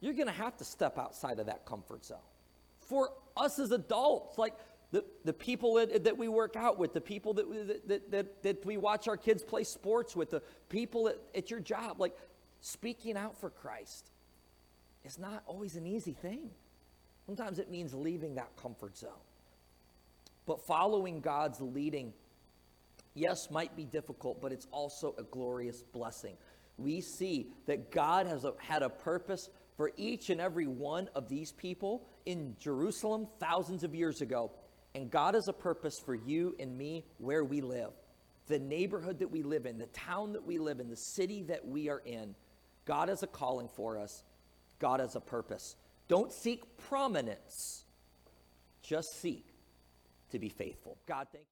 You're 0.00 0.14
going 0.14 0.26
to 0.26 0.32
have 0.32 0.56
to 0.58 0.64
step 0.64 0.98
outside 0.98 1.38
of 1.38 1.46
that 1.46 1.66
comfort 1.66 2.04
zone. 2.04 2.18
For 2.80 3.10
us 3.36 3.58
as 3.58 3.70
adults, 3.70 4.38
like 4.38 4.54
the, 4.90 5.04
the 5.24 5.32
people 5.32 5.74
that, 5.74 6.04
that 6.04 6.16
we 6.16 6.28
work 6.28 6.56
out 6.56 6.78
with, 6.78 6.92
the 6.92 7.00
people 7.00 7.34
that, 7.34 7.88
that, 7.88 8.10
that, 8.10 8.42
that 8.42 8.66
we 8.66 8.76
watch 8.76 9.08
our 9.08 9.16
kids 9.16 9.42
play 9.42 9.64
sports 9.64 10.16
with, 10.16 10.30
the 10.30 10.42
people 10.68 11.08
at, 11.08 11.18
at 11.34 11.50
your 11.50 11.60
job, 11.60 12.00
like 12.00 12.16
speaking 12.60 13.16
out 13.16 13.38
for 13.38 13.50
Christ 13.50 14.10
is 15.04 15.18
not 15.18 15.42
always 15.46 15.76
an 15.76 15.86
easy 15.86 16.12
thing. 16.12 16.50
Sometimes 17.26 17.58
it 17.58 17.70
means 17.70 17.94
leaving 17.94 18.34
that 18.34 18.50
comfort 18.56 18.96
zone. 18.96 19.10
But 20.46 20.60
following 20.66 21.20
God's 21.20 21.60
leading, 21.60 22.12
yes, 23.14 23.50
might 23.50 23.76
be 23.76 23.84
difficult, 23.84 24.40
but 24.40 24.50
it's 24.50 24.66
also 24.72 25.14
a 25.18 25.22
glorious 25.22 25.82
blessing. 25.82 26.36
We 26.80 27.00
see 27.00 27.52
that 27.66 27.90
God 27.90 28.26
has 28.26 28.44
a, 28.44 28.54
had 28.58 28.82
a 28.82 28.88
purpose 28.88 29.50
for 29.76 29.92
each 29.96 30.30
and 30.30 30.40
every 30.40 30.66
one 30.66 31.08
of 31.14 31.28
these 31.28 31.52
people 31.52 32.06
in 32.26 32.56
Jerusalem 32.58 33.26
thousands 33.38 33.84
of 33.84 33.94
years 33.94 34.20
ago. 34.20 34.50
And 34.94 35.10
God 35.10 35.34
has 35.34 35.48
a 35.48 35.52
purpose 35.52 35.98
for 35.98 36.14
you 36.14 36.56
and 36.58 36.76
me 36.76 37.04
where 37.18 37.44
we 37.44 37.60
live, 37.60 37.90
the 38.46 38.58
neighborhood 38.58 39.20
that 39.20 39.30
we 39.30 39.42
live 39.42 39.66
in, 39.66 39.78
the 39.78 39.86
town 39.86 40.32
that 40.32 40.44
we 40.44 40.58
live 40.58 40.80
in, 40.80 40.88
the 40.88 40.96
city 40.96 41.42
that 41.44 41.66
we 41.66 41.88
are 41.88 42.02
in. 42.04 42.34
God 42.86 43.08
has 43.08 43.22
a 43.22 43.26
calling 43.26 43.68
for 43.68 43.98
us, 43.98 44.24
God 44.78 45.00
has 45.00 45.14
a 45.16 45.20
purpose. 45.20 45.76
Don't 46.08 46.32
seek 46.32 46.64
prominence, 46.76 47.84
just 48.82 49.20
seek 49.20 49.46
to 50.30 50.38
be 50.38 50.48
faithful. 50.48 50.98
God, 51.06 51.28
thank 51.32 51.44
you. 51.44 51.50